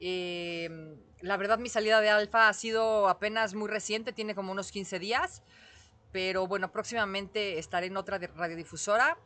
Eh, 0.00 0.96
la 1.20 1.36
verdad, 1.36 1.58
mi 1.58 1.68
salida 1.68 2.00
de 2.00 2.08
alfa 2.08 2.48
ha 2.48 2.52
sido 2.54 3.08
apenas 3.08 3.54
muy 3.54 3.68
reciente, 3.68 4.12
tiene 4.12 4.34
como 4.34 4.52
unos 4.52 4.70
15 4.70 4.98
días. 4.98 5.42
Pero 6.12 6.46
bueno, 6.46 6.72
próximamente 6.72 7.58
estaré 7.58 7.86
en 7.86 7.96
otra 7.96 8.18
radiodifusora 8.18 9.18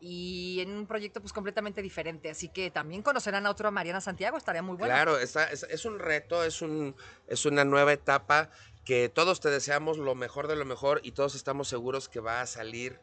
y 0.00 0.60
en 0.60 0.70
un 0.70 0.86
proyecto 0.86 1.20
pues 1.20 1.32
completamente 1.32 1.82
diferente. 1.82 2.30
Así 2.30 2.48
que 2.48 2.70
también 2.70 3.02
conocerán 3.02 3.46
a 3.46 3.50
otro 3.50 3.70
Mariana 3.72 4.00
Santiago, 4.00 4.36
estaría 4.36 4.62
muy 4.62 4.76
bueno. 4.76 4.92
Claro, 4.94 5.18
está- 5.18 5.50
es, 5.50 5.64
es 5.64 5.84
un 5.84 5.98
reto, 5.98 6.44
es, 6.44 6.62
un, 6.62 6.94
es 7.26 7.46
una 7.46 7.64
nueva 7.64 7.92
etapa 7.92 8.50
que 8.84 9.08
todos 9.08 9.40
te 9.40 9.50
deseamos 9.50 9.98
lo 9.98 10.14
mejor 10.14 10.46
de 10.48 10.56
lo 10.56 10.64
mejor 10.64 11.00
y 11.02 11.12
todos 11.12 11.34
estamos 11.34 11.68
seguros 11.68 12.08
que 12.08 12.20
va 12.20 12.40
a 12.42 12.46
salir 12.46 13.00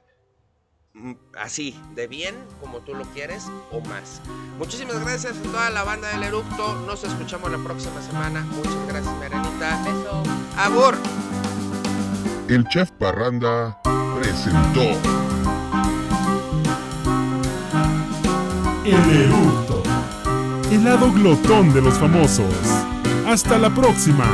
mm, 0.93 1.13
así, 1.37 1.79
de 1.95 2.07
bien, 2.07 2.35
como 2.61 2.79
tú 2.81 2.95
lo 2.95 3.03
quieres 3.05 3.45
o 3.71 3.81
más. 3.81 4.21
Muchísimas 4.57 4.99
gracias 5.03 5.35
a 5.37 5.41
toda 5.43 5.69
la 5.71 5.83
banda 5.83 6.07
del 6.09 6.23
Eructo. 6.23 6.73
Nos 6.87 7.03
escuchamos 7.03 7.51
la 7.51 7.57
próxima 7.57 8.01
semana. 8.01 8.41
Muchas 8.41 8.87
gracias, 8.87 9.13
Marianita. 9.15 9.83
Beso. 9.83 10.23
Agur. 10.57 11.24
El 12.47 12.63
chef 12.67 12.91
Parranda 12.91 13.81
presentó 14.21 14.81
El 18.85 18.93
Eructo, 18.93 19.81
el 20.71 20.83
lado 20.85 21.11
glotón 21.11 21.73
de 21.73 21.81
los 21.81 21.95
famosos. 21.95 22.53
Hasta 23.27 23.57
la 23.57 23.71
próxima. 23.73 24.25